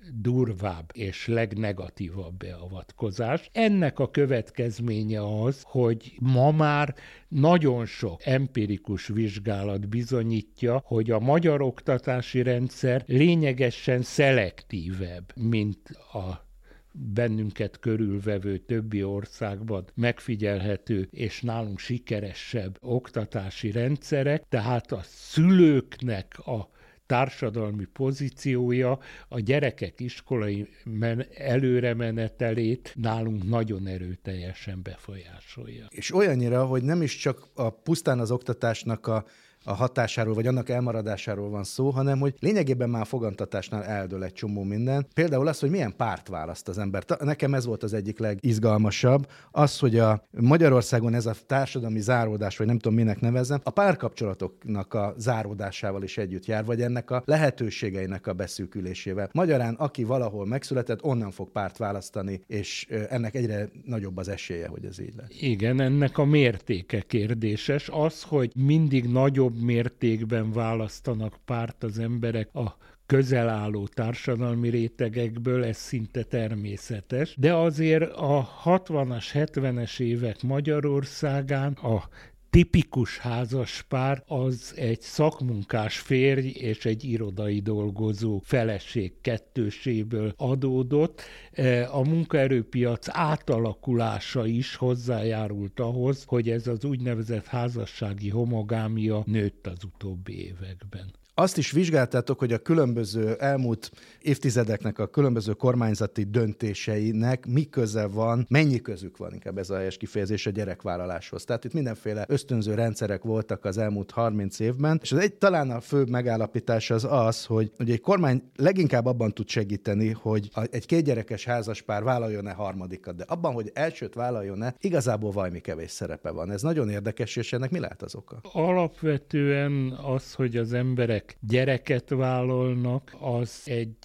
[0.07, 3.49] legdurvább és legnegatívabb beavatkozás.
[3.53, 6.95] Ennek a következménye az, hogy ma már
[7.27, 16.45] nagyon sok empirikus vizsgálat bizonyítja, hogy a magyar oktatási rendszer lényegesen szelektívebb, mint a
[16.91, 26.69] bennünket körülvevő többi országban megfigyelhető és nálunk sikeresebb oktatási rendszerek, tehát a szülőknek a
[27.07, 35.85] társadalmi pozíciója a gyerekek iskolai men- előremenetelét nálunk nagyon erőteljesen befolyásolja.
[35.89, 39.25] És olyannyira, hogy nem is csak a pusztán az oktatásnak a
[39.67, 44.33] a hatásáról, vagy annak elmaradásáról van szó, hanem hogy lényegében már a fogantatásnál eldől egy
[44.33, 45.07] csomó minden.
[45.13, 47.03] Például az, hogy milyen párt választ az ember.
[47.19, 49.27] Nekem ez volt az egyik legizgalmasabb.
[49.51, 54.93] Az, hogy a Magyarországon ez a társadalmi záródás, vagy nem tudom minek nevezem, a párkapcsolatoknak
[54.93, 59.29] a záródásával is együtt jár, vagy ennek a lehetőségeinek a beszűkülésével.
[59.33, 64.85] Magyarán, aki valahol megszületett, onnan fog párt választani, és ennek egyre nagyobb az esélye, hogy
[64.85, 65.27] ez így lesz.
[65.39, 67.89] Igen, ennek a mértéke kérdéses.
[67.91, 75.77] Az, hogy mindig nagyobb mértékben választanak párt az emberek a közel álló társadalmi rétegekből, ez
[75.77, 82.03] szinte természetes, de azért a 60-as, 70-es évek Magyarországán a
[82.49, 91.21] tipikus házaspár az egy szakmunkás férj és egy irodai dolgozó feleség kettőséből adódott.
[91.51, 99.83] E, a munkaerőpiac átalakulása is hozzájárult ahhoz, hogy ez az úgynevezett házassági homogámia nőtt az
[99.83, 101.13] utóbbi években.
[101.39, 108.45] Azt is vizsgáltátok, hogy a különböző elmúlt évtizedeknek a különböző kormányzati döntéseinek mi köze van,
[108.49, 111.43] mennyi közük van, inkább ez a helyes kifejezés a gyerekvállaláshoz.
[111.43, 115.79] Tehát itt mindenféle ösztönző rendszerek voltak az elmúlt 30 évben, és az egy talán a
[115.79, 121.45] fő megállapítás az az, hogy, hogy egy kormány leginkább abban tud segíteni, hogy egy kétgyerekes
[121.45, 126.51] házaspár vállaljon-e harmadikat, de abban, hogy elsőt vállaljon-e, igazából valami kevés szerepe van.
[126.51, 128.39] Ez nagyon érdekes, és ennek mi lehet az oka?
[128.51, 133.95] Alapvetően az, hogy az emberek gyereket vállalnak, az egy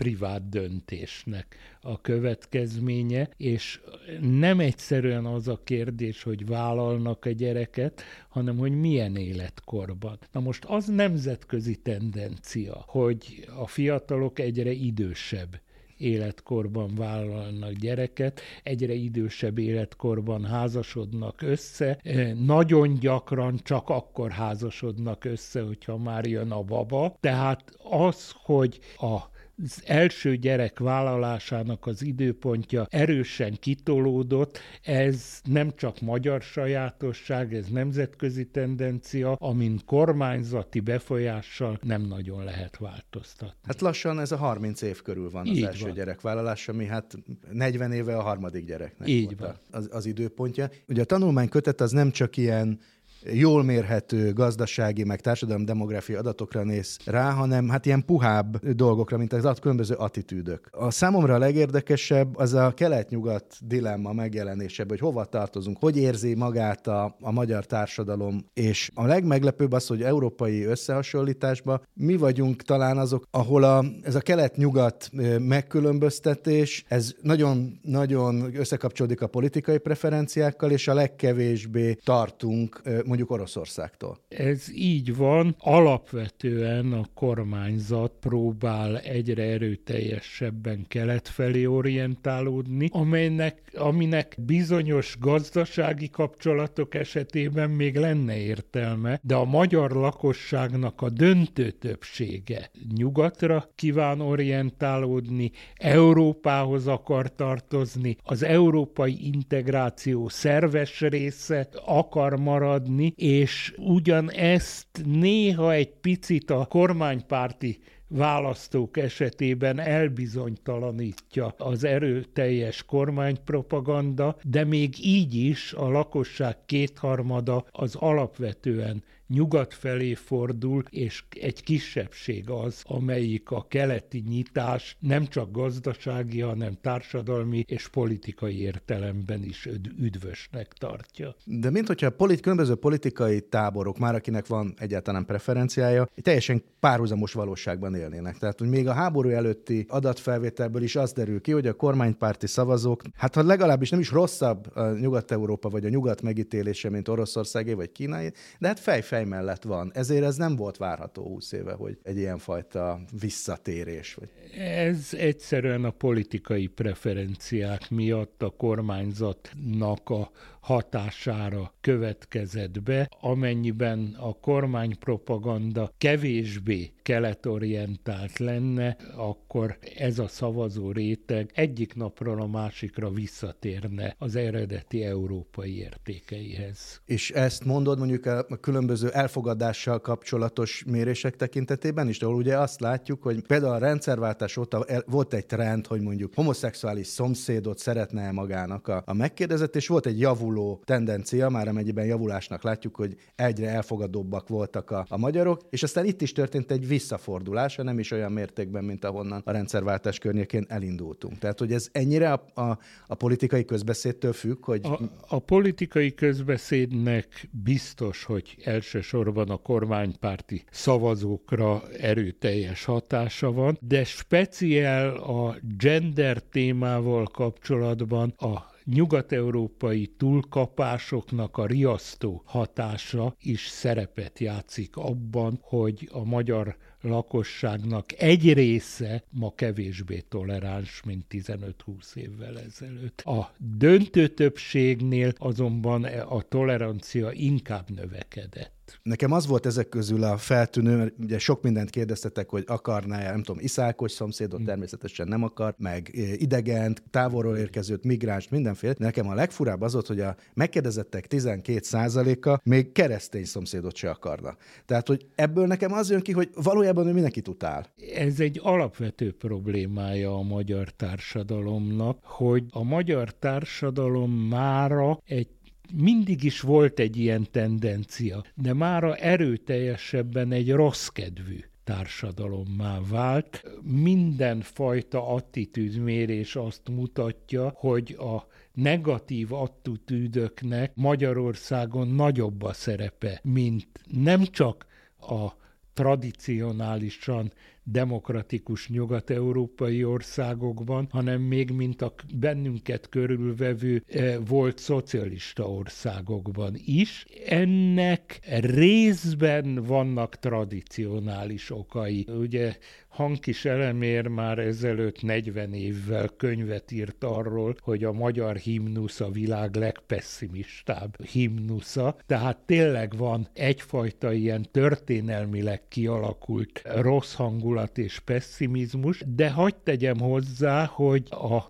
[0.00, 3.80] privát döntésnek a következménye, és
[4.20, 10.18] nem egyszerűen az a kérdés, hogy vállalnak a gyereket, hanem hogy milyen életkorban.
[10.32, 15.60] Na most az nemzetközi tendencia, hogy a fiatalok egyre idősebb
[16.00, 25.62] életkorban vállalnak gyereket, egyre idősebb életkorban házasodnak össze, e, nagyon gyakran csak akkor házasodnak össze,
[25.62, 27.16] hogyha már jön a baba.
[27.20, 29.29] Tehát az, hogy a
[29.64, 38.44] az első gyerek vállalásának az időpontja erősen kitolódott, ez nem csak magyar sajátosság, ez nemzetközi
[38.44, 43.58] tendencia, amin kormányzati befolyással nem nagyon lehet változtatni.
[43.66, 45.94] Hát lassan ez a 30 év körül van az Így első van.
[45.94, 47.18] gyerekvállalás, ami hát
[47.52, 49.80] 40 éve a harmadik gyereknek Így volt van.
[49.80, 50.70] Az, az időpontja.
[50.88, 52.80] Ugye a tanulmány kötet az nem csak ilyen
[53.22, 59.32] jól mérhető gazdasági, meg társadalmi demográfiai adatokra néz rá, hanem hát ilyen puhább dolgokra, mint
[59.32, 60.68] az különböző attitűdök.
[60.70, 66.86] A számomra a legérdekesebb az a kelet-nyugat dilemma megjelenése, hogy hova tartozunk, hogy érzi magát
[66.86, 73.24] a, a magyar társadalom, és a legmeglepőbb az, hogy európai összehasonlításban mi vagyunk talán azok,
[73.30, 81.96] ahol a, ez a kelet-nyugat megkülönböztetés, ez nagyon-nagyon összekapcsolódik a politikai preferenciákkal, és a legkevésbé
[82.04, 82.80] tartunk
[83.10, 84.18] mondjuk Oroszországtól.
[84.28, 85.54] Ez így van.
[85.58, 97.70] Alapvetően a kormányzat próbál egyre erőteljesebben kelet felé orientálódni, amelynek, aminek bizonyos gazdasági kapcsolatok esetében
[97.70, 107.34] még lenne értelme, de a magyar lakosságnak a döntő többsége nyugatra kíván orientálódni, Európához akar
[107.34, 117.78] tartozni, az európai integráció szerves része akar maradni, és ugyanezt néha egy picit a kormánypárti
[118.08, 129.04] választók esetében elbizonytalanítja az erőteljes kormánypropaganda, de még így is a lakosság kétharmada az alapvetően
[129.30, 136.78] nyugat felé fordul, és egy kisebbség az, amelyik a keleti nyitás nem csak gazdasági, hanem
[136.80, 139.68] társadalmi és politikai értelemben is
[140.00, 141.36] üdvösnek tartja.
[141.44, 147.94] De mint hogyha polit, különböző politikai táborok, már akinek van egyáltalán preferenciája, teljesen párhuzamos valóságban
[147.94, 148.38] élnének.
[148.38, 153.02] Tehát, hogy még a háború előtti adatfelvételből is az derül ki, hogy a kormánypárti szavazók,
[153.16, 157.92] hát ha legalábbis nem is rosszabb a Nyugat-Európa vagy a nyugat megítélése, mint Oroszországé vagy
[157.92, 159.90] Kínai, de hát fejfej fej mellett van.
[159.94, 164.14] Ezért ez nem volt várható 20 éve, hogy egy ilyenfajta visszatérés.
[164.14, 164.28] Vagy...
[164.58, 175.92] Ez egyszerűen a politikai preferenciák miatt a kormányzatnak a hatására következett be, amennyiben a kormánypropaganda
[175.98, 185.02] kevésbé keletorientált lenne, akkor ez a szavazó réteg egyik napról a másikra visszatérne az eredeti
[185.04, 187.00] európai értékeihez.
[187.04, 193.22] És ezt mondod mondjuk a különböző elfogadással kapcsolatos mérések tekintetében is, ahol ugye azt látjuk,
[193.22, 199.02] hogy például a rendszerváltás óta volt egy trend, hogy mondjuk homoszexuális szomszédot szeretne magának a,
[199.06, 204.90] a megkérdezett, és volt egy javuló tendencia, már amennyiben javulásnak látjuk, hogy egyre elfogadóbbak voltak
[204.90, 209.04] a, a magyarok, és aztán itt is történt egy visszafordulás, nem is olyan mértékben, mint
[209.04, 211.38] ahonnan a rendszerváltás környékén elindultunk.
[211.38, 214.80] Tehát, hogy ez ennyire a, a, a politikai közbeszédtől függ, hogy...
[214.84, 225.16] A, a politikai közbeszédnek biztos, hogy elsősorban a kormánypárti szavazókra erőteljes hatása van, de speciál
[225.16, 236.08] a gender témával kapcsolatban a nyugat-európai túlkapásoknak a riasztó hatása is szerepet játszik abban, hogy
[236.12, 243.20] a magyar lakosságnak egy része ma kevésbé toleráns, mint 15-20 évvel ezelőtt.
[243.20, 248.79] A döntő többségnél azonban a tolerancia inkább növekedett.
[249.02, 253.42] Nekem az volt ezek közül a feltűnő, mert ugye sok mindent kérdeztetek, hogy akarná-e, nem
[253.42, 254.64] tudom, iszákos szomszédot, mm.
[254.64, 258.94] természetesen nem akar, meg idegent, távolról érkezőt, migráns, mindenféle.
[258.98, 264.56] Nekem a legfurább az volt, hogy a megkérdezettek 12%-a még keresztény szomszédot se akarna.
[264.86, 267.86] Tehát, hogy ebből nekem az jön ki, hogy valójában ő mindenkit utál.
[268.14, 275.48] Ez egy alapvető problémája a magyar társadalomnak, hogy a magyar társadalom mára egy
[275.92, 283.64] mindig is volt egy ilyen tendencia, de mára erőteljesebben egy rossz kedvű társadalommá vált.
[283.82, 294.86] Mindenfajta attitűdmérés azt mutatja, hogy a negatív attitűdöknek Magyarországon nagyobb a szerepe, mint nem csak
[295.20, 295.48] a
[295.92, 297.52] tradicionálisan
[297.90, 307.24] demokratikus nyugat-európai országokban, hanem még mint a bennünket körülvevő eh, volt szocialista országokban is.
[307.46, 312.26] Ennek részben vannak tradicionális okai.
[312.38, 312.76] Ugye
[313.20, 319.74] Hankis Elemér már ezelőtt 40 évvel könyvet írt arról, hogy a magyar himnusz a világ
[319.74, 329.76] legpesszimistább himnusza, tehát tényleg van egyfajta ilyen történelmileg kialakult rossz hangulat és pessimizmus, de hagyd
[329.82, 331.62] tegyem hozzá, hogy a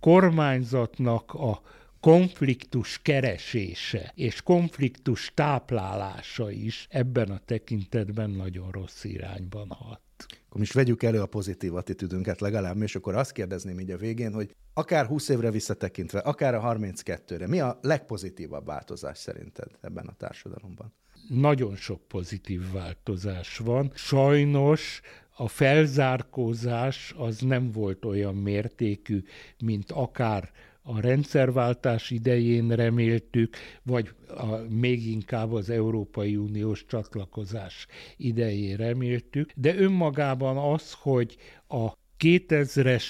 [0.00, 1.60] kormányzatnak a
[2.00, 10.00] konfliktus keresése és konfliktus táplálása is ebben a tekintetben nagyon rossz irányban hat.
[10.26, 14.32] Akkor most vegyük elő a pozitív attitűdünket legalább, és akkor azt kérdezném így a végén,
[14.32, 20.12] hogy akár 20 évre visszatekintve, akár a 32-re, mi a legpozitívabb változás szerinted ebben a
[20.12, 20.92] társadalomban?
[21.28, 23.90] Nagyon sok pozitív változás van.
[23.94, 25.00] Sajnos
[25.36, 29.24] a felzárkózás az nem volt olyan mértékű,
[29.58, 30.50] mint akár
[30.90, 37.86] a rendszerváltás idején reméltük, vagy a, még inkább az Európai Uniós csatlakozás
[38.16, 41.36] idején reméltük, de önmagában az, hogy
[41.68, 43.04] a 2000-es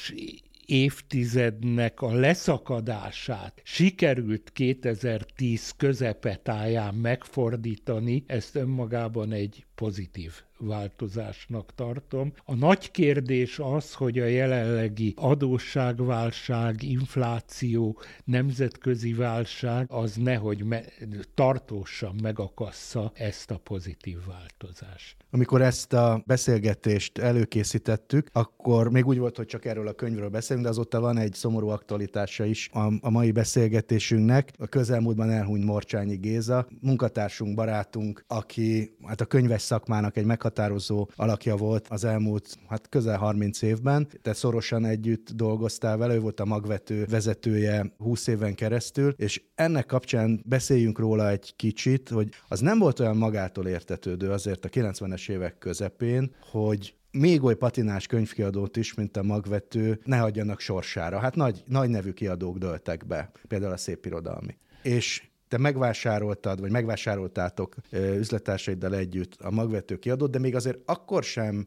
[0.66, 12.32] évtizednek a leszakadását sikerült 2010 közepetáján megfordítani, ezt önmagában egy pozitív változásnak tartom.
[12.44, 20.92] A nagy kérdés az, hogy a jelenlegi adósságválság, infláció, nemzetközi válság az nehogy me-
[21.34, 25.16] tartósan megakassza ezt a pozitív változást.
[25.30, 30.64] Amikor ezt a beszélgetést előkészítettük, akkor még úgy volt, hogy csak erről a könyvről beszélünk,
[30.64, 34.52] de azóta van egy szomorú aktualitása is a, a mai beszélgetésünknek.
[34.58, 41.56] A közelmúltban elhunyt Morcsányi Géza, munkatársunk, barátunk, aki hát a könyves szakmának egy meghatározó alakja
[41.56, 44.08] volt az elmúlt hát közel 30 évben.
[44.22, 49.86] Te szorosan együtt dolgoztál vele, ő volt a magvető vezetője 20 éven keresztül, és ennek
[49.86, 55.30] kapcsán beszéljünk róla egy kicsit, hogy az nem volt olyan magától értetődő azért a 90-es
[55.30, 61.18] évek közepén, hogy még oly patinás könyvkiadót is, mint a magvető, ne hagyjanak sorsára.
[61.18, 64.56] Hát nagy, nagy nevű kiadók döltek be, például a szép irodalmi.
[64.82, 71.66] És te megvásároltad, vagy megvásároltátok üzletársaiddal együtt a magvető kiadót, de még azért akkor sem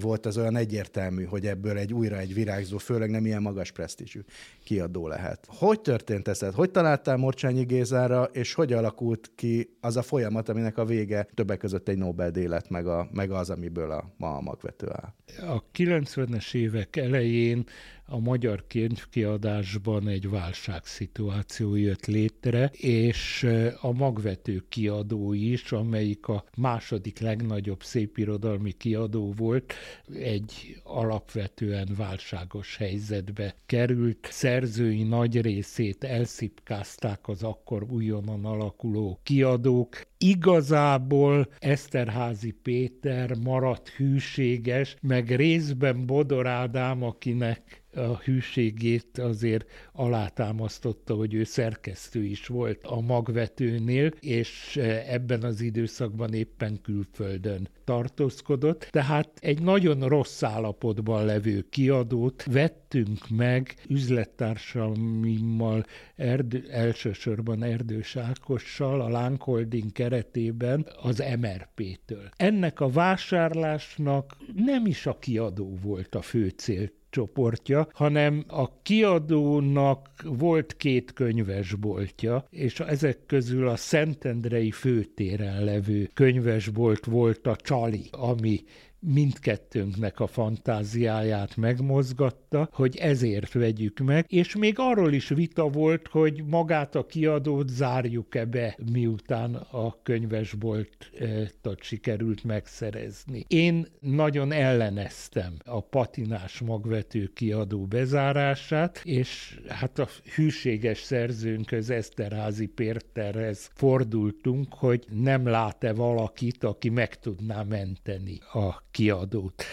[0.00, 4.20] volt az olyan egyértelmű, hogy ebből egy újra egy virágzó, főleg nem ilyen magas presztízsű
[4.64, 5.46] kiadó lehet.
[5.48, 6.40] Hogy történt ez?
[6.54, 11.58] Hogy találtál Morcsányi Gézára, és hogy alakult ki az a folyamat, aminek a vége többek
[11.58, 15.14] között egy Nobel-díj lett, meg, a, meg az, amiből a, ma a magvető áll?
[15.48, 17.64] A 90-es évek elején
[18.06, 23.46] a magyar könyvkiadásban egy válságszituáció jött létre, és
[23.80, 29.74] a magvető kiadó is, amelyik a második legnagyobb szépirodalmi kiadó volt,
[30.14, 34.28] egy alapvetően válságos helyzetbe került.
[34.30, 45.36] Szerzői nagy részét elszipkázták az akkor újonnan alakuló kiadók, igazából Eszterházi Péter maradt hűséges, meg
[45.36, 54.10] részben Bodor Ádám, akinek a hűségét azért alátámasztotta, hogy ő szerkesztő is volt a magvetőnél,
[54.20, 54.76] és
[55.06, 58.88] ebben az időszakban éppen külföldön tartózkodott.
[58.90, 65.84] Tehát egy nagyon rossz állapotban levő kiadót vettünk meg üzlettársamimmal,
[66.16, 72.28] Erdő, elsősorban Erdős Ákossal, a Lánk Holding keretében az MRP-től.
[72.36, 80.08] Ennek a vásárlásnak nem is a kiadó volt a fő cél csoportja, hanem a kiadónak
[80.24, 88.60] volt két könyvesboltja, és ezek közül a Szentendrei főtéren levő könyvesbolt volt a Csali, ami
[89.02, 96.44] mindkettőnknek a fantáziáját megmozgatta, hogy ezért vegyük meg, és még arról is vita volt, hogy
[96.46, 103.44] magát a kiadót zárjuk-e be, miután a könyvesboltot sikerült megszerezni.
[103.48, 113.70] Én nagyon elleneztem a patinás magvető kiadó bezárását, és hát a hűséges szerzőnkhöz Eszterházi Péterhez
[113.74, 119.64] fordultunk, hogy nem lát-e valakit, aki meg tudná menteni a kiadót.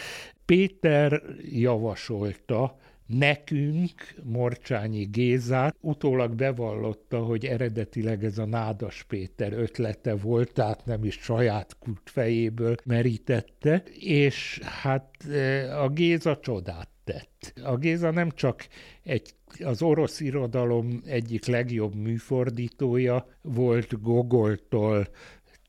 [0.46, 2.78] Péter javasolta,
[3.10, 11.04] nekünk, Morcsányi Gézát, utólag bevallotta, hogy eredetileg ez a Nádas Péter ötlete volt, tehát nem
[11.04, 17.54] is saját fejéből merítette, és hát e, a Géza csodát tett.
[17.64, 18.68] A Géza nem csak
[19.04, 25.08] egy, az orosz irodalom egyik legjobb műfordítója volt Gogoltól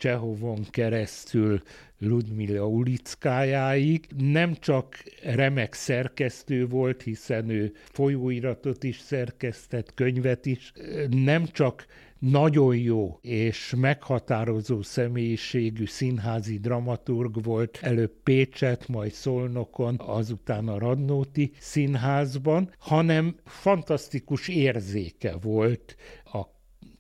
[0.01, 1.63] Csehovon keresztül
[1.99, 4.07] Ludmila Ulickájáig.
[4.17, 10.73] Nem csak remek szerkesztő volt, hiszen ő folyóiratot is szerkesztett, könyvet is,
[11.11, 11.87] nem csak
[12.19, 21.53] nagyon jó és meghatározó személyiségű színházi dramaturg volt, előbb Pécset, majd Szolnokon, azután a Radnóti
[21.59, 26.59] színházban, hanem fantasztikus érzéke volt a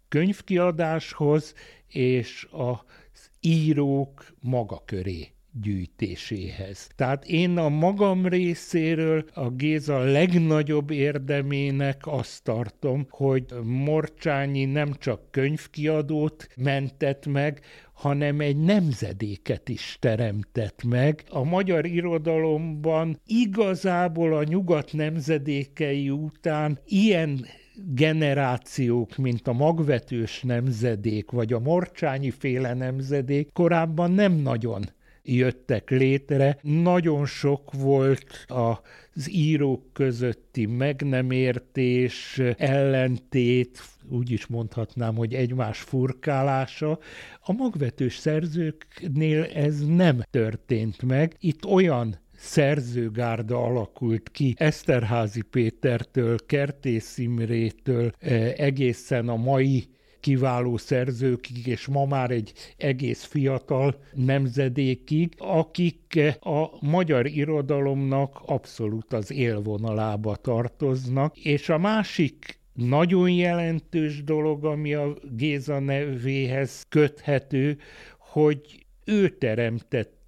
[0.09, 1.55] könyvkiadáshoz
[1.91, 6.89] és az írók maga köré gyűjtéséhez.
[6.97, 15.31] Tehát én a magam részéről a Géza legnagyobb érdemének azt tartom, hogy Morcsányi nem csak
[15.31, 17.61] könyvkiadót mentett meg,
[17.93, 21.25] hanem egy nemzedéket is teremtett meg.
[21.29, 27.47] A magyar irodalomban igazából a nyugat nemzedékei után ilyen
[27.85, 34.85] generációk, mint a magvetős nemzedék, vagy a morcsányi féle nemzedék korábban nem nagyon
[35.23, 36.59] jöttek létre.
[36.63, 45.79] Nagyon sok volt az írók közötti meg nem értés, ellentét, úgy is mondhatnám, hogy egymás
[45.79, 46.99] furkálása.
[47.41, 51.37] A magvetős szerzőknél ez nem történt meg.
[51.41, 59.85] Itt olyan szerzőgárda alakult ki Eszterházi Pétertől, Kertész Imrétől eh, egészen a mai
[60.21, 69.33] kiváló szerzőkig, és ma már egy egész fiatal nemzedékig, akik a magyar irodalomnak abszolút az
[69.33, 77.79] élvonalába tartoznak, és a másik nagyon jelentős dolog, ami a Géza nevéhez köthető,
[78.19, 79.29] hogy ő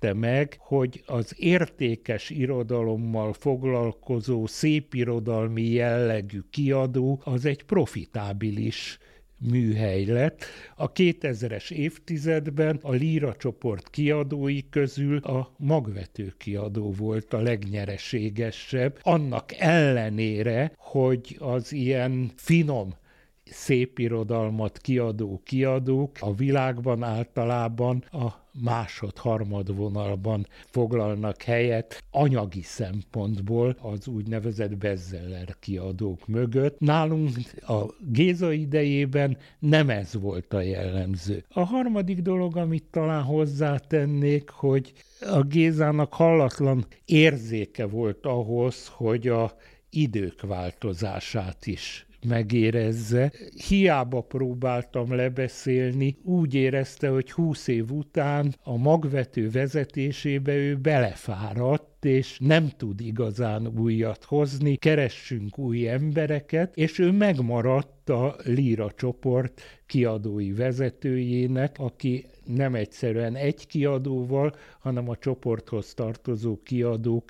[0.02, 8.98] teremtette meg, hogy az értékes irodalommal foglalkozó szépirodalmi jellegű kiadó az egy profitábilis
[9.50, 10.44] műhely lett.
[10.76, 19.52] A 2000-es évtizedben a Líra csoport kiadói közül a magvető kiadó volt a legnyereségesebb, annak
[19.58, 22.94] ellenére, hogy az ilyen finom
[23.52, 34.08] szép irodalmat kiadó kiadók a világban általában a másod-harmad vonalban foglalnak helyet anyagi szempontból az
[34.08, 36.80] úgynevezett bestseller kiadók mögött.
[36.80, 37.30] Nálunk
[37.66, 41.44] a Géza idejében nem ez volt a jellemző.
[41.48, 49.52] A harmadik dolog, amit talán hozzátennék, hogy a Gézának hallatlan érzéke volt ahhoz, hogy a
[49.90, 53.32] idők változását is megérezze.
[53.68, 62.38] Hiába próbáltam lebeszélni, úgy érezte, hogy húsz év után a magvető vezetésébe ő belefáradt, és
[62.40, 70.52] nem tud igazán újat hozni, keressünk új embereket, és ő megmaradt a Líra csoport kiadói
[70.52, 77.24] vezetőjének, aki nem egyszerűen egy kiadóval, hanem a csoporthoz tartozó kiadók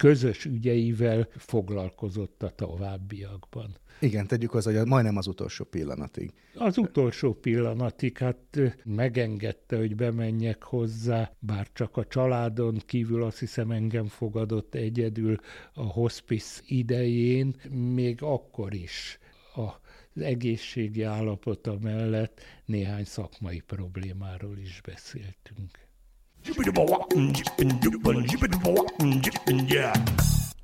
[0.00, 3.76] közös ügyeivel foglalkozott a továbbiakban.
[4.00, 6.32] Igen, tegyük hozzá, hogy majdnem az utolsó pillanatig.
[6.54, 13.70] Az utolsó pillanatig, hát megengedte, hogy bemenjek hozzá, bár csak a családon kívül azt hiszem
[13.70, 15.36] engem fogadott egyedül
[15.74, 19.18] a hospice idején, még akkor is
[19.54, 25.89] az egészségi állapota mellett néhány szakmai problémáról is beszéltünk.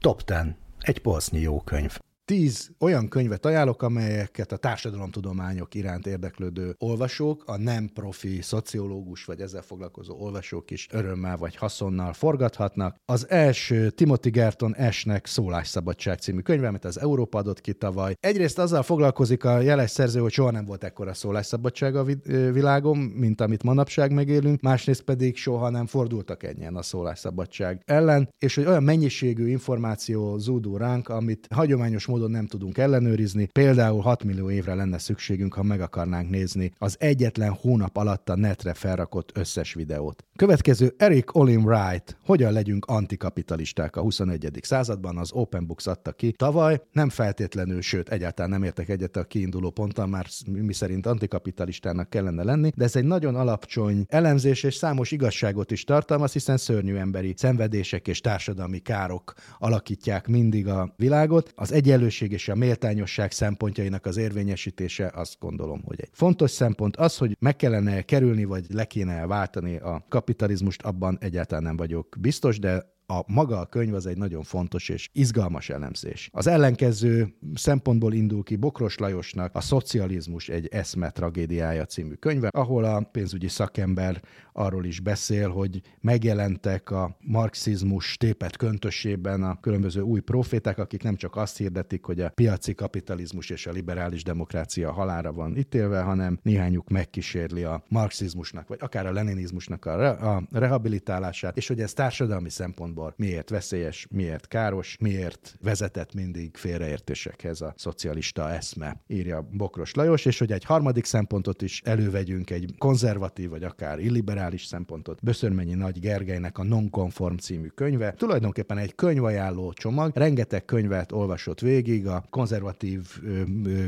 [0.01, 0.37] Top 10.
[0.81, 7.57] Egy polsznyi jó könyv tíz olyan könyvet ajánlok, amelyeket a társadalomtudományok iránt érdeklődő olvasók, a
[7.57, 12.97] nem profi szociológus vagy ezzel foglalkozó olvasók is örömmel vagy haszonnal forgathatnak.
[13.05, 18.15] Az első Timothy Gerton Esnek Szólásszabadság című könyve, amit az Európa adott ki tavaly.
[18.21, 22.05] Egyrészt azzal foglalkozik a jeles szerző, hogy soha nem volt ekkora szólásszabadság a
[22.53, 28.55] világon, mint amit manapság megélünk, másrészt pedig soha nem fordultak ennyien a szólásszabadság ellen, és
[28.55, 33.47] hogy olyan mennyiségű információ zúdul ránk, amit hagyományos módon nem tudunk ellenőrizni.
[33.47, 38.37] Például 6 millió évre lenne szükségünk, ha meg akarnánk nézni az egyetlen hónap alatt a
[38.37, 40.25] netre felrakott összes videót.
[40.37, 44.51] Következő Eric Olin Wright, hogyan legyünk antikapitalisták a 21.
[44.63, 46.33] században, az Open Books adta ki.
[46.33, 52.11] Tavaly nem feltétlenül, sőt, egyáltalán nem értek egyet a kiinduló ponttal, már mi szerint antikapitalistának
[52.11, 56.95] kellene lenni, de ez egy nagyon alapcsony elemzés és számos igazságot is tartalmaz, hiszen szörnyű
[56.95, 61.53] emberi szenvedések és társadalmi károk alakítják mindig a világot.
[61.55, 66.97] Az egyenlő egyenlőség és a méltányosság szempontjainak az érvényesítése azt gondolom, hogy egy fontos szempont.
[66.97, 72.17] Az, hogy meg kellene kerülni, vagy le kéne váltani a kapitalizmust, abban egyáltalán nem vagyok
[72.21, 76.29] biztos, de a maga a könyv az egy nagyon fontos és izgalmas elemzés.
[76.33, 82.85] Az ellenkező szempontból indul ki Bokros Lajosnak a Szocializmus egy eszme tragédiája című könyve, ahol
[82.85, 84.23] a pénzügyi szakember
[84.57, 91.17] arról is beszél, hogy megjelentek a marxizmus tépet köntösében a különböző új proféták, akik nem
[91.17, 96.39] csak azt hirdetik, hogy a piaci kapitalizmus és a liberális demokrácia halára van ítélve, hanem
[96.43, 101.93] néhányuk megkísérli a marxizmusnak, vagy akár a leninizmusnak a, re- a rehabilitálását, és hogy ez
[101.93, 109.49] társadalmi szempont szempontból miért veszélyes, miért káros, miért vezetett mindig félreértésekhez a szocialista eszme, írja
[109.53, 115.19] Bokros Lajos, és hogy egy harmadik szempontot is elővegyünk, egy konzervatív vagy akár illiberális szempontot,
[115.23, 118.13] Böszörmennyi Nagy Gergelynek a Nonconform című könyve.
[118.13, 123.85] Tulajdonképpen egy könyvajánló csomag, rengeteg könyvet olvasott végig, a konzervatív ö, ö,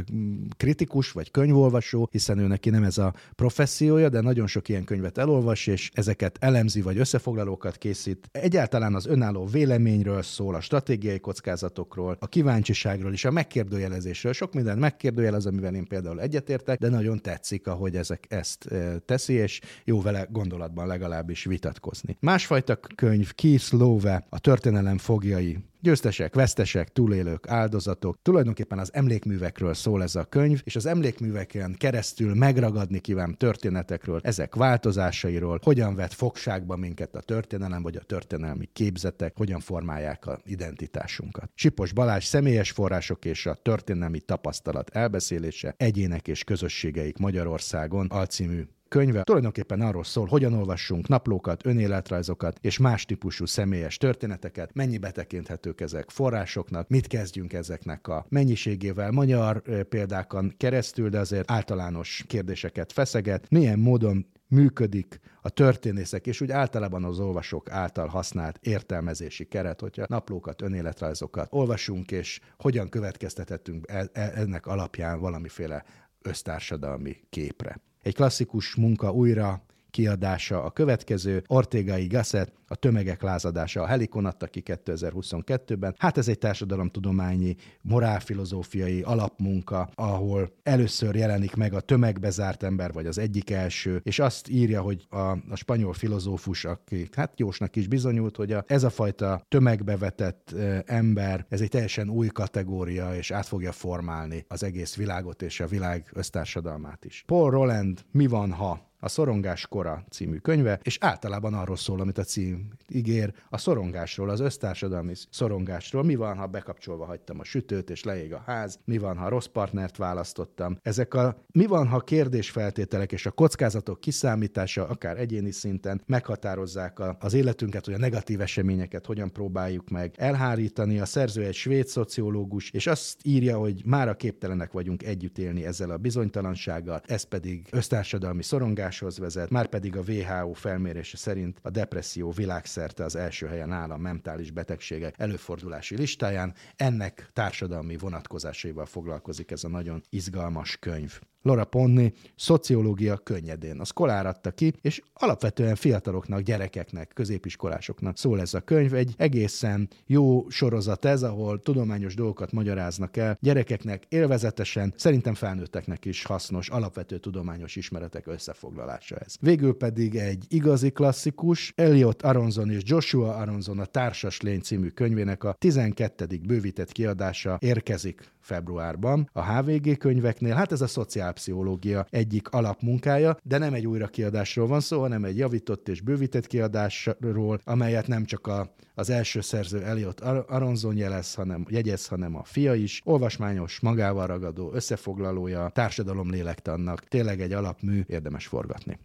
[0.57, 5.19] kritikus vagy könyvolvasó, hiszen ő neki nem ez a professziója, de nagyon sok ilyen könyvet
[5.19, 8.29] elolvas, és ezeket elemzi, vagy összefoglalókat készít.
[8.33, 14.33] Egyáltalán az önálló véleményről szól, a stratégiai kockázatokról, a kíváncsiságról és a megkérdőjelezésről.
[14.33, 18.69] Sok mindent megkérdőjelez, amivel én például egyetértek, de nagyon tetszik, ahogy ezek ezt
[19.05, 22.17] teszi, és jó vele gondolatban legalábbis vitatkozni.
[22.21, 28.19] Másfajta könyv Keith Lowe, a történelem fogjai Győztesek, vesztesek, túlélők, áldozatok.
[28.23, 34.55] Tulajdonképpen az emlékművekről szól ez a könyv, és az emlékműveken keresztül megragadni kíván történetekről, ezek
[34.55, 41.51] változásairól, hogyan vett fogságba minket a történelem, vagy a történelmi képzetek, hogyan formálják a identitásunkat.
[41.55, 49.23] Sipos Balázs személyes források és a történelmi tapasztalat elbeszélése, egyének és közösségeik Magyarországon alcímű könyve
[49.23, 56.11] tulajdonképpen arról szól, hogyan olvassunk naplókat, önéletrajzokat és más típusú személyes történeteket, mennyibe tekinthetők ezek
[56.11, 63.79] forrásoknak, mit kezdjünk ezeknek a mennyiségével, magyar példákon keresztül, de azért általános kérdéseket feszeget, milyen
[63.79, 70.63] módon működik a történészek, és úgy általában az olvasók által használt értelmezési keret, hogyha naplókat,
[70.63, 75.85] önéletrajzokat olvasunk, és hogyan következtethetünk e, e, ennek alapján valamiféle
[76.23, 77.81] össztársadalmi képre.
[78.09, 79.63] Egy klasszikus munka újra
[79.99, 85.95] kiadása a következő, Ortegai Gasset, a tömegek lázadása, a Helikon adta ki 2022-ben.
[85.99, 93.07] Hát ez egy társadalomtudományi, morálfilozófiai alapmunka, ahol először jelenik meg a tömegbe zárt ember, vagy
[93.07, 97.89] az egyik első, és azt írja, hogy a, a spanyol filozófus, aki hát jósnak is
[97.89, 103.15] bizonyult, hogy a, ez a fajta tömegbe vetett e, ember, ez egy teljesen új kategória,
[103.15, 107.23] és át fogja formálni az egész világot és a világ össztársadalmát is.
[107.27, 112.19] Paul Roland, mi van, ha a Szorongás kora című könyve, és általában arról szól, amit
[112.19, 116.03] a cím ígér, a szorongásról, az össztársadalmi szorongásról.
[116.03, 118.79] Mi van, ha bekapcsolva hagytam a sütőt, és leég a ház?
[118.85, 120.79] Mi van, ha rossz partnert választottam?
[120.83, 127.17] Ezek a mi van, ha kérdésfeltételek és a kockázatok kiszámítása, akár egyéni szinten meghatározzák a,
[127.21, 131.01] az életünket, hogy a negatív eseményeket hogyan próbáljuk meg elhárítani.
[131.01, 135.91] A szerző egy svéd szociológus, és azt írja, hogy mára képtelenek vagyunk együtt élni ezzel
[135.91, 141.71] a bizonytalansággal, ez pedig össztársadalmi szorongás, kínzáshoz vezet, már pedig a WHO felmérése szerint a
[141.71, 146.55] depresszió világszerte az első helyen áll a mentális betegségek előfordulási listáján.
[146.77, 151.21] Ennek társadalmi vonatkozásaival foglalkozik ez a nagyon izgalmas könyv.
[151.43, 153.81] Laura Ponni szociológia könnyedén.
[153.81, 158.95] Az Kolár adta ki, és alapvetően fiataloknak, gyerekeknek, középiskolásoknak szól ez a könyv.
[158.95, 166.25] Egy egészen jó sorozat ez, ahol tudományos dolgokat magyaráznak el gyerekeknek élvezetesen, szerintem felnőtteknek is
[166.25, 169.35] hasznos, alapvető tudományos ismeretek összefoglalása ez.
[169.41, 175.45] Végül pedig egy igazi klasszikus, Elliot Aronson és Joshua Aronson a Társas Lény című könyvének
[175.45, 176.27] a 12.
[176.47, 180.55] bővített kiadása érkezik februárban a HVG könyveknél.
[180.55, 185.89] Hát ez a szociálpszichológia egyik alapmunkája, de nem egy újrakiadásról van szó, hanem egy javított
[185.89, 192.07] és bővített kiadásról, amelyet nem csak a, az első szerző Eliot Aronzon jelez, hanem, jegyez,
[192.07, 193.01] hanem a fia is.
[193.05, 198.99] Olvasmányos, magával ragadó összefoglalója, társadalom lélektannak, tényleg egy alapmű, érdemes forgatni.